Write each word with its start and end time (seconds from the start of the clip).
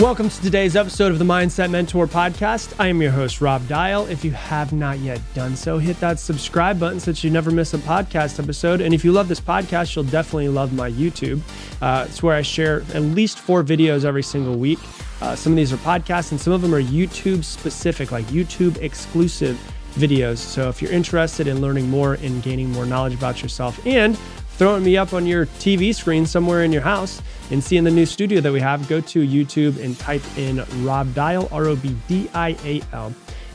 Welcome 0.00 0.28
to 0.28 0.42
today's 0.42 0.74
episode 0.74 1.12
of 1.12 1.20
the 1.20 1.24
Mindset 1.24 1.70
Mentor 1.70 2.08
Podcast. 2.08 2.74
I 2.80 2.88
am 2.88 3.00
your 3.00 3.12
host, 3.12 3.40
Rob 3.40 3.66
Dial. 3.68 4.06
If 4.06 4.24
you 4.24 4.32
have 4.32 4.72
not 4.72 4.98
yet 4.98 5.20
done 5.34 5.54
so, 5.54 5.78
hit 5.78 6.00
that 6.00 6.18
subscribe 6.18 6.80
button 6.80 6.98
so 6.98 7.12
that 7.12 7.22
you 7.22 7.30
never 7.30 7.52
miss 7.52 7.74
a 7.74 7.78
podcast 7.78 8.42
episode. 8.42 8.80
And 8.80 8.92
if 8.92 9.04
you 9.04 9.12
love 9.12 9.28
this 9.28 9.40
podcast, 9.40 9.94
you'll 9.94 10.04
definitely 10.06 10.48
love 10.48 10.72
my 10.72 10.90
YouTube. 10.90 11.40
Uh, 11.80 12.06
it's 12.08 12.24
where 12.24 12.34
I 12.34 12.42
share 12.42 12.82
at 12.92 13.02
least 13.02 13.38
four 13.38 13.62
videos 13.62 14.04
every 14.04 14.24
single 14.24 14.56
week. 14.56 14.80
Uh, 15.20 15.36
some 15.36 15.52
of 15.52 15.56
these 15.56 15.72
are 15.72 15.76
podcasts, 15.78 16.32
and 16.32 16.40
some 16.40 16.52
of 16.52 16.60
them 16.60 16.74
are 16.74 16.82
YouTube 16.82 17.44
specific, 17.44 18.10
like 18.10 18.24
YouTube 18.26 18.76
exclusive 18.82 19.56
videos. 19.92 20.38
So 20.38 20.68
if 20.68 20.82
you're 20.82 20.92
interested 20.92 21.46
in 21.46 21.60
learning 21.60 21.88
more 21.88 22.14
and 22.14 22.42
gaining 22.42 22.68
more 22.70 22.84
knowledge 22.84 23.14
about 23.14 23.42
yourself 23.42 23.80
and 23.86 24.18
throwing 24.56 24.84
me 24.84 24.96
up 24.96 25.12
on 25.12 25.26
your 25.26 25.46
TV 25.46 25.94
screen 25.94 26.26
somewhere 26.26 26.62
in 26.62 26.72
your 26.72 26.82
house 26.82 27.20
and 27.50 27.62
seeing 27.62 27.82
the 27.84 27.90
new 27.90 28.06
studio 28.06 28.40
that 28.40 28.52
we 28.52 28.60
have, 28.60 28.88
go 28.88 29.00
to 29.00 29.26
YouTube 29.26 29.82
and 29.82 29.98
type 29.98 30.22
in 30.38 30.64
Rob 30.84 31.12
Dial, 31.14 31.48
R 31.50 31.66
O 31.66 31.76
B 31.76 31.96
D 32.06 32.28
I 32.34 32.56
A 32.64 32.82
L, 32.92 33.12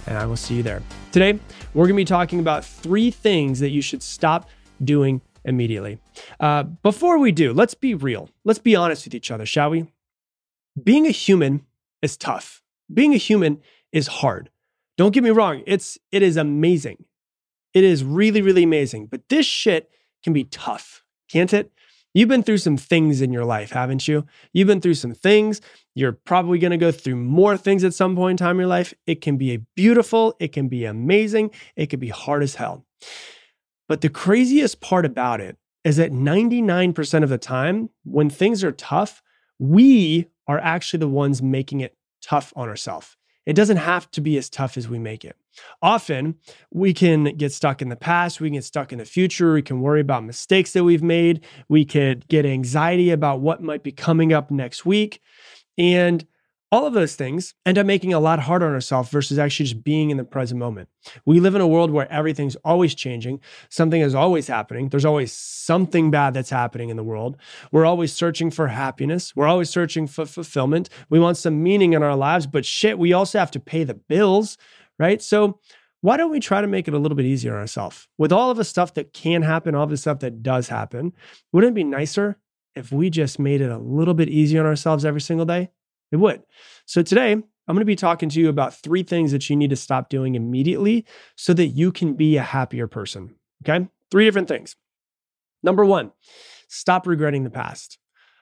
and 0.07 0.17
I 0.17 0.25
will 0.25 0.35
see 0.35 0.55
you 0.55 0.63
there. 0.63 0.81
Today, 1.11 1.39
we're 1.73 1.85
going 1.85 1.95
to 1.95 2.01
be 2.01 2.05
talking 2.05 2.39
about 2.39 2.65
three 2.65 3.11
things 3.11 3.59
that 3.61 3.69
you 3.69 3.81
should 3.81 4.03
stop 4.03 4.49
doing 4.83 5.21
immediately. 5.45 5.99
Uh, 6.39 6.63
before 6.63 7.17
we 7.17 7.31
do, 7.31 7.53
let's 7.53 7.73
be 7.73 7.95
real. 7.95 8.29
Let's 8.43 8.59
be 8.59 8.75
honest 8.75 9.05
with 9.05 9.15
each 9.15 9.31
other, 9.31 9.45
shall 9.45 9.69
we? 9.69 9.87
Being 10.81 11.07
a 11.07 11.11
human 11.11 11.65
is 12.01 12.17
tough. 12.17 12.61
Being 12.93 13.13
a 13.13 13.17
human 13.17 13.61
is 13.91 14.07
hard. 14.07 14.49
Don't 14.97 15.13
get 15.13 15.23
me 15.23 15.29
wrong, 15.29 15.63
it's 15.65 15.97
it 16.11 16.21
is 16.21 16.35
amazing. 16.35 17.05
It 17.73 17.83
is 17.83 18.03
really, 18.03 18.41
really 18.41 18.63
amazing. 18.63 19.05
But 19.05 19.29
this 19.29 19.45
shit 19.45 19.89
can 20.23 20.33
be 20.33 20.43
tough, 20.45 21.03
can't 21.29 21.53
it? 21.53 21.71
You've 22.13 22.29
been 22.29 22.43
through 22.43 22.57
some 22.57 22.77
things 22.77 23.21
in 23.21 23.31
your 23.31 23.45
life, 23.45 23.71
haven't 23.71 24.07
you? 24.07 24.25
You've 24.51 24.67
been 24.67 24.81
through 24.81 24.95
some 24.95 25.13
things. 25.13 25.61
You're 25.93 26.13
probably 26.13 26.57
going 26.57 26.71
to 26.71 26.77
go 26.77 26.91
through 26.91 27.17
more 27.17 27.55
things 27.55 27.83
at 27.83 27.93
some 27.93 28.15
point 28.15 28.39
in 28.39 28.45
time 28.45 28.55
in 28.55 28.61
your 28.61 28.67
life. 28.67 28.93
It 29.05 29.21
can 29.21 29.37
be 29.37 29.57
beautiful, 29.75 30.35
it 30.39 30.51
can 30.51 30.67
be 30.67 30.85
amazing, 30.85 31.51
it 31.75 31.89
can 31.89 31.99
be 31.99 32.09
hard 32.09 32.41
as 32.41 32.55
hell. 32.55 32.85
But 33.87 34.01
the 34.01 34.09
craziest 34.09 34.81
part 34.81 35.05
about 35.05 35.39
it 35.39 35.57
is 35.83 35.97
that 35.97 36.11
99% 36.11 37.23
of 37.23 37.29
the 37.29 37.37
time, 37.37 37.89
when 38.03 38.29
things 38.29 38.63
are 38.63 38.71
tough, 38.71 39.21
we 39.59 40.27
are 40.47 40.59
actually 40.59 40.99
the 40.99 41.07
ones 41.07 41.41
making 41.41 41.79
it 41.79 41.95
tough 42.21 42.51
on 42.55 42.69
ourselves. 42.69 43.15
It 43.45 43.53
doesn't 43.53 43.77
have 43.77 44.09
to 44.11 44.21
be 44.21 44.37
as 44.37 44.49
tough 44.49 44.77
as 44.77 44.87
we 44.87 44.99
make 44.99 45.23
it. 45.23 45.35
Often 45.81 46.35
we 46.71 46.93
can 46.93 47.35
get 47.37 47.51
stuck 47.51 47.81
in 47.81 47.89
the 47.89 47.95
past, 47.95 48.39
we 48.39 48.49
can 48.49 48.55
get 48.55 48.63
stuck 48.63 48.91
in 48.91 48.99
the 48.99 49.05
future, 49.05 49.53
we 49.53 49.61
can 49.61 49.81
worry 49.81 50.01
about 50.01 50.23
mistakes 50.23 50.73
that 50.73 50.83
we've 50.83 51.03
made, 51.03 51.43
we 51.67 51.85
could 51.85 52.27
get 52.27 52.45
anxiety 52.45 53.11
about 53.11 53.41
what 53.41 53.61
might 53.61 53.83
be 53.83 53.91
coming 53.91 54.33
up 54.33 54.51
next 54.51 54.85
week. 54.85 55.21
And 55.77 56.25
all 56.71 56.85
of 56.85 56.93
those 56.93 57.15
things 57.15 57.55
end 57.65 57.77
up 57.77 57.85
making 57.85 58.13
a 58.13 58.19
lot 58.19 58.39
harder 58.39 58.67
on 58.67 58.73
ourselves 58.73 59.09
versus 59.09 59.39
actually 59.39 59.65
just 59.65 59.83
being 59.83 60.11
in 60.11 60.17
the 60.17 60.23
present 60.23 60.59
moment. 60.59 60.87
We 61.25 61.39
live 61.39 61.55
in 61.55 61.61
a 61.61 61.67
world 61.67 61.89
where 61.89 62.11
everything's 62.11 62.55
always 62.57 62.93
changing, 62.93 63.39
something 63.69 64.01
is 64.01 64.13
always 64.13 64.47
happening. 64.47 64.89
There's 64.89 65.05
always 65.05 65.33
something 65.33 66.11
bad 66.11 66.33
that's 66.33 66.51
happening 66.51 66.89
in 66.89 66.97
the 66.97 67.03
world. 67.03 67.37
We're 67.71 67.85
always 67.85 68.13
searching 68.13 68.51
for 68.51 68.67
happiness, 68.67 69.35
we're 69.35 69.47
always 69.47 69.69
searching 69.69 70.05
for 70.05 70.25
fulfillment. 70.25 70.89
We 71.09 71.19
want 71.19 71.37
some 71.37 71.63
meaning 71.63 71.93
in 71.93 72.03
our 72.03 72.15
lives, 72.15 72.45
but 72.45 72.65
shit, 72.65 72.99
we 72.99 73.13
also 73.13 73.39
have 73.39 73.51
to 73.51 73.59
pay 73.59 73.83
the 73.83 73.95
bills, 73.95 74.57
right? 74.99 75.21
So, 75.21 75.59
why 76.01 76.15
don't 76.15 76.31
we 76.31 76.39
try 76.39 76.61
to 76.61 76.67
make 76.67 76.87
it 76.87 76.93
a 76.93 76.97
little 76.97 77.15
bit 77.15 77.25
easier 77.25 77.55
on 77.55 77.59
ourselves? 77.59 78.07
With 78.17 78.31
all 78.31 78.51
of 78.51 78.57
the 78.57 78.63
stuff 78.63 78.93
that 78.93 79.13
can 79.13 79.41
happen, 79.41 79.75
all 79.75 79.83
of 79.83 79.89
the 79.89 79.97
stuff 79.97 80.19
that 80.19 80.41
does 80.41 80.69
happen, 80.69 81.11
wouldn't 81.51 81.71
it 81.71 81.75
be 81.75 81.83
nicer 81.83 82.37
if 82.75 82.91
we 82.91 83.09
just 83.09 83.37
made 83.37 83.59
it 83.59 83.69
a 83.69 83.77
little 83.77 84.13
bit 84.13 84.29
easier 84.29 84.61
on 84.61 84.65
ourselves 84.65 85.03
every 85.03 85.19
single 85.19 85.45
day? 85.45 85.71
It 86.11 86.17
would. 86.17 86.43
So 86.85 87.01
today, 87.01 87.33
I'm 87.33 87.75
going 87.75 87.79
to 87.79 87.85
be 87.85 87.95
talking 87.95 88.29
to 88.29 88.39
you 88.39 88.49
about 88.49 88.73
three 88.73 89.03
things 89.03 89.31
that 89.31 89.49
you 89.49 89.55
need 89.55 89.69
to 89.69 89.75
stop 89.75 90.09
doing 90.09 90.35
immediately 90.35 91.05
so 91.35 91.53
that 91.53 91.67
you 91.67 91.91
can 91.91 92.13
be 92.13 92.37
a 92.37 92.41
happier 92.41 92.87
person. 92.87 93.35
Okay. 93.63 93.87
Three 94.09 94.25
different 94.25 94.47
things. 94.47 94.75
Number 95.61 95.85
one, 95.85 96.11
stop 96.67 97.05
regretting 97.05 97.43
the 97.43 97.49
past. 97.49 97.99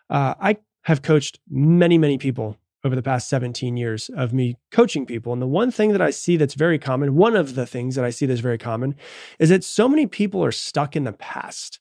Uh, 0.10 0.36
I 0.40 0.58
have 0.84 1.02
coached 1.02 1.40
many, 1.50 1.98
many 1.98 2.18
people 2.18 2.56
over 2.88 2.96
the 2.96 3.04
past 3.04 3.30
17 3.30 3.78
years 3.78 4.10
of 4.16 4.34
me 4.34 4.58
coaching 4.72 5.06
people. 5.06 5.34
And 5.34 5.42
the 5.42 5.48
one 5.48 5.70
thing 5.70 5.92
that 5.92 6.02
I 6.02 6.10
see 6.10 6.38
that's 6.38 6.56
very 6.56 6.80
common, 6.80 7.16
one 7.16 7.36
of 7.36 7.54
the 7.54 7.68
things 7.68 7.94
that 7.96 8.06
I 8.06 8.10
see 8.10 8.26
that's 8.26 8.40
very 8.40 8.58
common, 8.58 8.96
is 9.38 9.50
that 9.50 9.64
so 9.64 9.88
many 9.88 10.08
people 10.08 10.44
are 10.44 10.52
stuck 10.52 10.96
in 10.96 11.04
the 11.04 11.14
past. 11.14 11.80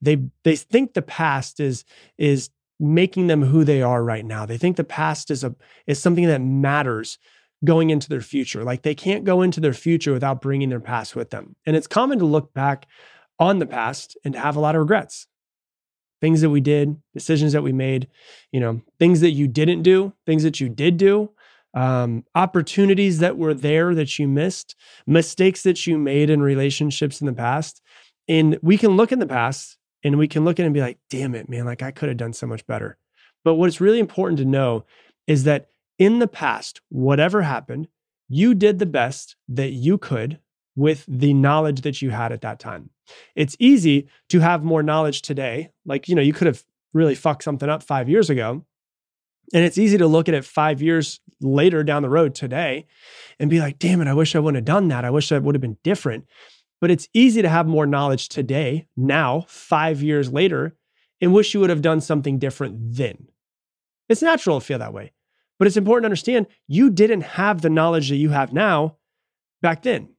They 0.00 0.18
they 0.42 0.56
think 0.56 0.94
the 0.94 1.02
past 1.02 1.60
is 1.60 1.84
is 2.18 2.50
making 2.80 3.26
them 3.28 3.42
who 3.42 3.64
they 3.64 3.82
are 3.82 4.02
right 4.02 4.24
now. 4.24 4.46
They 4.46 4.58
think 4.58 4.76
the 4.76 4.84
past 4.84 5.30
is 5.30 5.44
a 5.44 5.54
is 5.86 6.00
something 6.00 6.26
that 6.26 6.40
matters 6.40 7.18
going 7.64 7.90
into 7.90 8.08
their 8.08 8.20
future. 8.20 8.64
Like 8.64 8.82
they 8.82 8.94
can't 8.94 9.24
go 9.24 9.42
into 9.42 9.60
their 9.60 9.72
future 9.72 10.12
without 10.12 10.40
bringing 10.40 10.68
their 10.68 10.80
past 10.80 11.14
with 11.14 11.30
them. 11.30 11.56
And 11.64 11.76
it's 11.76 11.86
common 11.86 12.18
to 12.18 12.24
look 12.26 12.52
back 12.52 12.86
on 13.38 13.58
the 13.58 13.66
past 13.66 14.16
and 14.24 14.34
to 14.34 14.40
have 14.40 14.56
a 14.56 14.60
lot 14.60 14.74
of 14.74 14.80
regrets. 14.80 15.26
Things 16.20 16.40
that 16.40 16.50
we 16.50 16.60
did, 16.60 16.96
decisions 17.12 17.52
that 17.52 17.62
we 17.62 17.72
made, 17.72 18.08
you 18.52 18.60
know, 18.60 18.80
things 18.98 19.20
that 19.20 19.32
you 19.32 19.46
didn't 19.46 19.82
do, 19.82 20.12
things 20.24 20.42
that 20.42 20.60
you 20.60 20.68
did 20.68 20.96
do, 20.96 21.30
um, 21.74 22.24
opportunities 22.34 23.18
that 23.18 23.36
were 23.36 23.52
there 23.52 23.94
that 23.94 24.18
you 24.18 24.26
missed, 24.26 24.74
mistakes 25.06 25.62
that 25.62 25.86
you 25.86 25.98
made 25.98 26.30
in 26.30 26.40
relationships 26.40 27.20
in 27.20 27.26
the 27.26 27.32
past. 27.34 27.82
And 28.28 28.58
we 28.62 28.78
can 28.78 28.96
look 28.96 29.12
in 29.12 29.18
the 29.18 29.26
past 29.26 29.76
and 30.02 30.18
we 30.18 30.26
can 30.26 30.44
look 30.44 30.58
at 30.58 30.62
it 30.62 30.66
and 30.66 30.74
be 30.74 30.80
like, 30.80 30.98
damn 31.10 31.34
it, 31.34 31.48
man, 31.48 31.66
like 31.66 31.82
I 31.82 31.90
could 31.90 32.08
have 32.08 32.18
done 32.18 32.32
so 32.32 32.46
much 32.46 32.66
better. 32.66 32.96
But 33.44 33.54
what's 33.54 33.80
really 33.80 33.98
important 33.98 34.38
to 34.38 34.44
know 34.44 34.86
is 35.26 35.44
that 35.44 35.68
in 35.98 36.18
the 36.18 36.26
past, 36.26 36.80
whatever 36.88 37.42
happened, 37.42 37.88
you 38.28 38.54
did 38.54 38.78
the 38.78 38.86
best 38.86 39.36
that 39.48 39.70
you 39.70 39.98
could 39.98 40.38
with 40.76 41.04
the 41.08 41.34
knowledge 41.34 41.80
that 41.80 42.00
you 42.00 42.10
had 42.10 42.30
at 42.30 42.42
that 42.42 42.60
time. 42.60 42.90
It's 43.34 43.56
easy 43.58 44.08
to 44.28 44.40
have 44.40 44.62
more 44.62 44.82
knowledge 44.82 45.22
today. 45.22 45.70
Like, 45.84 46.08
you 46.08 46.14
know, 46.14 46.22
you 46.22 46.32
could 46.32 46.46
have 46.46 46.62
really 46.92 47.14
fucked 47.14 47.42
something 47.42 47.68
up 47.68 47.82
five 47.82 48.08
years 48.08 48.30
ago. 48.30 48.64
And 49.54 49.64
it's 49.64 49.78
easy 49.78 49.98
to 49.98 50.06
look 50.06 50.28
at 50.28 50.34
it 50.34 50.44
five 50.44 50.82
years 50.82 51.20
later 51.40 51.84
down 51.84 52.02
the 52.02 52.08
road 52.08 52.34
today 52.34 52.86
and 53.38 53.48
be 53.48 53.60
like, 53.60 53.78
damn 53.78 54.00
it, 54.00 54.08
I 54.08 54.14
wish 54.14 54.34
I 54.34 54.40
wouldn't 54.40 54.56
have 54.56 54.64
done 54.64 54.88
that. 54.88 55.04
I 55.04 55.10
wish 55.10 55.28
that 55.28 55.42
would 55.42 55.54
have 55.54 55.62
been 55.62 55.78
different. 55.84 56.26
But 56.80 56.90
it's 56.90 57.08
easy 57.14 57.42
to 57.42 57.48
have 57.48 57.66
more 57.66 57.86
knowledge 57.86 58.28
today, 58.28 58.86
now, 58.96 59.46
five 59.48 60.02
years 60.02 60.32
later, 60.32 60.76
and 61.20 61.32
wish 61.32 61.54
you 61.54 61.60
would 61.60 61.70
have 61.70 61.80
done 61.80 62.00
something 62.00 62.38
different 62.38 62.76
then. 62.96 63.28
It's 64.08 64.20
natural 64.20 64.60
to 64.60 64.66
feel 64.66 64.78
that 64.80 64.92
way. 64.92 65.12
But 65.58 65.68
it's 65.68 65.76
important 65.76 66.02
to 66.02 66.08
understand 66.08 66.48
you 66.66 66.90
didn't 66.90 67.22
have 67.22 67.62
the 67.62 67.70
knowledge 67.70 68.10
that 68.10 68.16
you 68.16 68.30
have 68.30 68.52
now 68.52 68.96
back 69.62 69.82
then. 69.82 70.15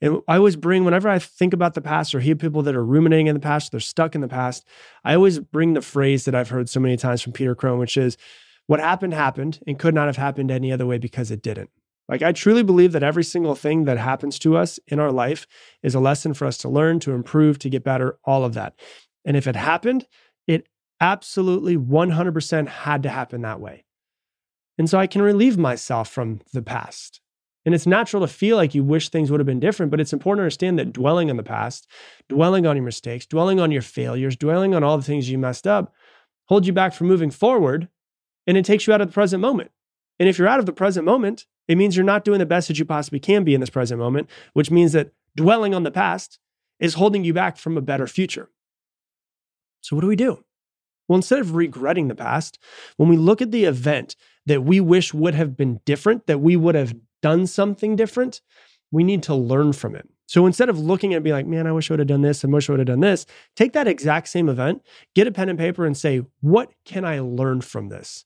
And 0.00 0.20
I 0.28 0.36
always 0.36 0.56
bring, 0.56 0.84
whenever 0.84 1.08
I 1.08 1.18
think 1.18 1.52
about 1.52 1.74
the 1.74 1.80
past 1.80 2.14
or 2.14 2.20
hear 2.20 2.36
people 2.36 2.62
that 2.62 2.76
are 2.76 2.84
ruminating 2.84 3.26
in 3.26 3.34
the 3.34 3.40
past, 3.40 3.70
they're 3.70 3.80
stuck 3.80 4.14
in 4.14 4.20
the 4.20 4.28
past, 4.28 4.66
I 5.04 5.14
always 5.14 5.38
bring 5.38 5.74
the 5.74 5.82
phrase 5.82 6.24
that 6.24 6.34
I've 6.34 6.50
heard 6.50 6.68
so 6.68 6.80
many 6.80 6.96
times 6.96 7.22
from 7.22 7.32
Peter 7.32 7.54
Crone, 7.54 7.78
which 7.78 7.96
is, 7.96 8.16
what 8.66 8.80
happened 8.80 9.14
happened 9.14 9.60
and 9.66 9.78
could 9.78 9.94
not 9.94 10.06
have 10.06 10.16
happened 10.16 10.50
any 10.50 10.72
other 10.72 10.86
way 10.86 10.98
because 10.98 11.30
it 11.30 11.42
didn't. 11.42 11.70
Like, 12.08 12.22
I 12.22 12.32
truly 12.32 12.62
believe 12.62 12.92
that 12.92 13.02
every 13.02 13.24
single 13.24 13.54
thing 13.54 13.84
that 13.84 13.98
happens 13.98 14.38
to 14.40 14.56
us 14.56 14.78
in 14.86 15.00
our 15.00 15.10
life 15.10 15.46
is 15.82 15.94
a 15.94 16.00
lesson 16.00 16.34
for 16.34 16.46
us 16.46 16.58
to 16.58 16.68
learn, 16.68 17.00
to 17.00 17.12
improve, 17.12 17.58
to 17.60 17.70
get 17.70 17.84
better, 17.84 18.18
all 18.24 18.44
of 18.44 18.54
that. 18.54 18.74
And 19.24 19.36
if 19.36 19.46
it 19.46 19.56
happened, 19.56 20.06
it 20.46 20.68
absolutely 21.00 21.76
100% 21.76 22.68
had 22.68 23.02
to 23.02 23.08
happen 23.08 23.42
that 23.42 23.60
way. 23.60 23.84
And 24.78 24.88
so 24.90 24.98
I 24.98 25.06
can 25.06 25.22
relieve 25.22 25.58
myself 25.58 26.08
from 26.10 26.40
the 26.52 26.62
past. 26.62 27.20
And 27.66 27.74
it's 27.74 27.86
natural 27.86 28.22
to 28.22 28.32
feel 28.32 28.56
like 28.56 28.74
you 28.74 28.82
wish 28.82 29.08
things 29.08 29.30
would 29.30 29.40
have 29.40 29.46
been 29.46 29.60
different, 29.60 29.90
but 29.90 30.00
it's 30.00 30.12
important 30.12 30.38
to 30.38 30.44
understand 30.44 30.78
that 30.78 30.92
dwelling 30.92 31.28
on 31.28 31.36
the 31.36 31.42
past, 31.42 31.86
dwelling 32.28 32.64
on 32.64 32.76
your 32.76 32.84
mistakes, 32.84 33.26
dwelling 33.26 33.60
on 33.60 33.70
your 33.70 33.82
failures, 33.82 34.36
dwelling 34.36 34.74
on 34.74 34.84
all 34.84 34.96
the 34.96 35.02
things 35.02 35.28
you 35.28 35.36
messed 35.36 35.66
up 35.66 35.92
hold 36.46 36.66
you 36.66 36.72
back 36.72 36.94
from 36.94 37.08
moving 37.08 37.30
forward 37.30 37.88
and 38.46 38.56
it 38.56 38.64
takes 38.64 38.86
you 38.86 38.92
out 38.92 39.00
of 39.00 39.08
the 39.08 39.14
present 39.14 39.40
moment. 39.40 39.70
And 40.18 40.28
if 40.28 40.38
you're 40.38 40.48
out 40.48 40.60
of 40.60 40.66
the 40.66 40.72
present 40.72 41.04
moment, 41.04 41.46
it 41.68 41.76
means 41.76 41.96
you're 41.96 42.04
not 42.04 42.24
doing 42.24 42.38
the 42.38 42.46
best 42.46 42.68
that 42.68 42.78
you 42.78 42.84
possibly 42.84 43.20
can 43.20 43.44
be 43.44 43.54
in 43.54 43.60
this 43.60 43.70
present 43.70 43.98
moment, 43.98 44.30
which 44.54 44.70
means 44.70 44.92
that 44.92 45.12
dwelling 45.36 45.74
on 45.74 45.82
the 45.82 45.90
past 45.90 46.38
is 46.78 46.94
holding 46.94 47.24
you 47.24 47.34
back 47.34 47.56
from 47.56 47.76
a 47.76 47.82
better 47.82 48.06
future. 48.06 48.48
So, 49.80 49.96
what 49.96 50.02
do 50.02 50.08
we 50.08 50.16
do? 50.16 50.44
Well, 51.08 51.16
instead 51.16 51.40
of 51.40 51.54
regretting 51.54 52.08
the 52.08 52.14
past, 52.14 52.58
when 52.96 53.08
we 53.08 53.16
look 53.16 53.42
at 53.42 53.50
the 53.50 53.64
event 53.64 54.16
that 54.46 54.62
we 54.62 54.80
wish 54.80 55.12
would 55.12 55.34
have 55.34 55.56
been 55.56 55.80
different, 55.84 56.26
that 56.26 56.40
we 56.40 56.56
would 56.56 56.74
have 56.74 56.94
done 57.26 57.44
something 57.44 57.96
different, 57.96 58.40
we 58.92 59.02
need 59.02 59.20
to 59.20 59.34
learn 59.34 59.72
from 59.72 59.96
it. 59.96 60.08
So 60.26 60.46
instead 60.46 60.68
of 60.68 60.78
looking 60.78 61.12
at 61.12 61.18
it 61.18 61.24
be 61.24 61.32
like, 61.32 61.44
man, 61.44 61.66
I 61.66 61.72
wish 61.72 61.90
I 61.90 61.94
would 61.94 61.98
have 61.98 62.06
done 62.06 62.22
this 62.22 62.44
and 62.44 62.52
wish 62.52 62.68
I 62.68 62.72
would 62.72 62.78
have 62.78 62.86
done 62.86 63.00
this, 63.00 63.26
take 63.56 63.72
that 63.72 63.88
exact 63.88 64.28
same 64.28 64.48
event, 64.48 64.82
get 65.16 65.26
a 65.26 65.32
pen 65.32 65.48
and 65.48 65.58
paper 65.58 65.84
and 65.84 65.96
say, 65.96 66.22
what 66.40 66.70
can 66.84 67.04
I 67.04 67.18
learn 67.18 67.62
from 67.62 67.88
this? 67.88 68.24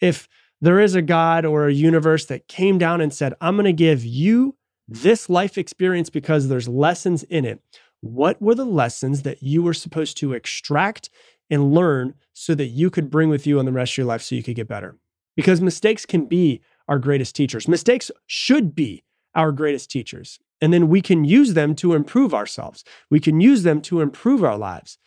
If 0.00 0.28
there 0.60 0.80
is 0.80 0.96
a 0.96 1.02
God 1.02 1.44
or 1.44 1.68
a 1.68 1.72
universe 1.72 2.26
that 2.26 2.48
came 2.48 2.76
down 2.76 3.00
and 3.00 3.14
said, 3.14 3.34
I'm 3.40 3.54
going 3.54 3.66
to 3.66 3.72
give 3.72 4.04
you 4.04 4.56
this 4.88 5.30
life 5.30 5.56
experience 5.56 6.10
because 6.10 6.48
there's 6.48 6.66
lessons 6.66 7.22
in 7.22 7.44
it. 7.44 7.62
What 8.00 8.42
were 8.42 8.56
the 8.56 8.64
lessons 8.64 9.22
that 9.22 9.44
you 9.44 9.62
were 9.62 9.74
supposed 9.74 10.16
to 10.18 10.32
extract 10.32 11.08
and 11.48 11.72
learn 11.72 12.14
so 12.32 12.56
that 12.56 12.66
you 12.66 12.90
could 12.90 13.10
bring 13.10 13.28
with 13.28 13.46
you 13.46 13.60
on 13.60 13.64
the 13.64 13.72
rest 13.72 13.92
of 13.92 13.98
your 13.98 14.06
life 14.06 14.22
so 14.22 14.34
you 14.34 14.42
could 14.42 14.56
get 14.56 14.66
better? 14.66 14.98
because 15.36 15.60
mistakes 15.60 16.04
can 16.04 16.26
be 16.26 16.60
our 16.90 16.98
greatest 16.98 17.34
teachers. 17.34 17.68
Mistakes 17.68 18.10
should 18.26 18.74
be 18.74 19.04
our 19.34 19.52
greatest 19.52 19.90
teachers. 19.90 20.38
And 20.60 20.74
then 20.74 20.88
we 20.88 21.00
can 21.00 21.24
use 21.24 21.54
them 21.54 21.74
to 21.76 21.94
improve 21.94 22.34
ourselves. 22.34 22.84
We 23.08 23.20
can 23.20 23.40
use 23.40 23.62
them 23.62 23.80
to 23.82 24.02
improve 24.02 24.44
our 24.44 24.58
lives. 24.58 24.98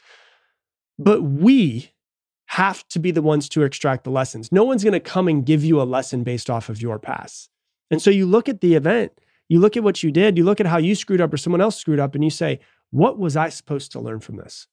But 0.97 1.21
we 1.21 1.91
have 2.47 2.88
to 2.88 3.00
be 3.00 3.12
the 3.12 3.21
ones 3.21 3.50
to 3.50 3.63
extract 3.63 4.06
the 4.06 4.12
lessons. 4.12 4.51
No 4.51 4.63
one's 4.63 4.83
going 4.83 4.94
to 4.94 5.00
come 5.00 5.27
and 5.27 5.45
give 5.45 5.63
you 5.63 5.81
a 5.81 5.83
lesson 5.83 6.24
based 6.24 6.50
off 6.50 6.69
of 6.69 6.81
your 6.81 6.97
past. 6.97 7.50
And 7.91 8.01
so 8.01 8.09
you 8.09 8.25
look 8.25 8.47
at 8.47 8.62
the 8.62 8.75
event, 8.75 9.12
you 9.50 9.59
look 9.59 9.75
at 9.75 9.83
what 9.83 10.03
you 10.03 10.12
did, 10.12 10.38
you 10.38 10.45
look 10.45 10.59
at 10.59 10.65
how 10.65 10.77
you 10.77 10.95
screwed 10.95 11.21
up 11.21 11.33
or 11.33 11.38
someone 11.38 11.62
else 11.62 11.77
screwed 11.77 12.00
up, 12.00 12.15
and 12.15 12.24
you 12.24 12.29
say, 12.29 12.59
What 12.91 13.19
was 13.19 13.36
I 13.36 13.50
supposed 13.50 13.91
to 13.91 14.00
learn 14.00 14.19
from 14.19 14.38
this? 14.38 14.68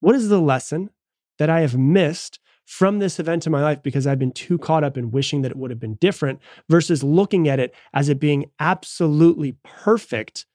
What 0.00 0.14
is 0.14 0.28
the 0.28 0.40
lesson 0.40 0.90
that 1.38 1.50
I 1.50 1.60
have 1.60 1.76
missed 1.76 2.38
from 2.72 3.00
this 3.00 3.20
event 3.20 3.44
in 3.44 3.52
my 3.52 3.60
life 3.60 3.82
because 3.82 4.06
I've 4.06 4.18
been 4.18 4.32
too 4.32 4.56
caught 4.56 4.82
up 4.82 4.96
in 4.96 5.10
wishing 5.10 5.42
that 5.42 5.50
it 5.50 5.58
would 5.58 5.70
have 5.70 5.78
been 5.78 5.96
different 5.96 6.40
versus 6.70 7.04
looking 7.04 7.46
at 7.46 7.60
it 7.60 7.74
as 7.92 8.08
it 8.08 8.18
being 8.18 8.50
absolutely 8.58 9.56
perfect. 9.62 10.46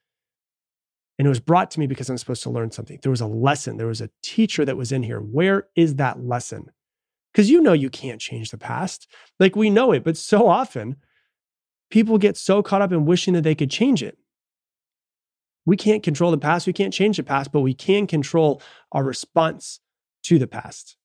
And 1.19 1.28
it 1.28 1.30
was 1.30 1.40
brought 1.40 1.69
to 1.72 1.80
me 1.80 1.86
because 1.86 2.10
I'm 2.10 2.18
supposed 2.18 2.42
to 2.42 2.50
learn 2.50 2.72
something. 2.72 2.98
There 3.04 3.12
was 3.12 3.22
a 3.22 3.28
lesson, 3.28 3.78
there 3.78 3.86
was 3.86 4.02
a 4.02 4.10
teacher 4.24 4.66
that 4.66 4.75
was 4.75 4.92
in 4.92 5.04
here. 5.04 5.19
Where 5.19 5.68
is 5.75 5.98
that 5.98 6.19
lesson? 6.19 6.72
Because 7.31 7.52
you 7.52 7.62
know 7.62 7.74
you 7.74 7.92
can't 7.92 8.20
change 8.20 8.50
the 8.50 8.58
past. 8.58 9.08
Like 9.40 9.56
we 9.56 9.70
know 9.70 9.92
it, 9.92 10.04
but 10.04 10.18
so 10.18 10.48
often 10.48 10.96
people 11.92 12.18
get 12.18 12.36
so 12.36 12.63
caught 12.63 12.81
up 12.81 12.92
in 12.92 13.06
wishing 13.06 13.36
that 13.36 13.44
they 13.44 13.54
could 13.54 13.70
change 13.70 14.02
it. 14.02 14.18
We 15.68 15.78
can't 15.78 16.02
control 16.02 16.31
the 16.31 16.40
past, 16.40 16.66
we 16.66 16.74
can't 16.74 16.94
change 16.94 17.18
the 17.18 17.24
past, 17.24 17.52
but 17.52 17.62
we 17.62 17.75
can 17.75 18.08
control 18.08 18.60
our 18.92 19.04
response 19.04 19.81
to 20.24 20.40
the 20.40 20.48
past. 20.48 20.97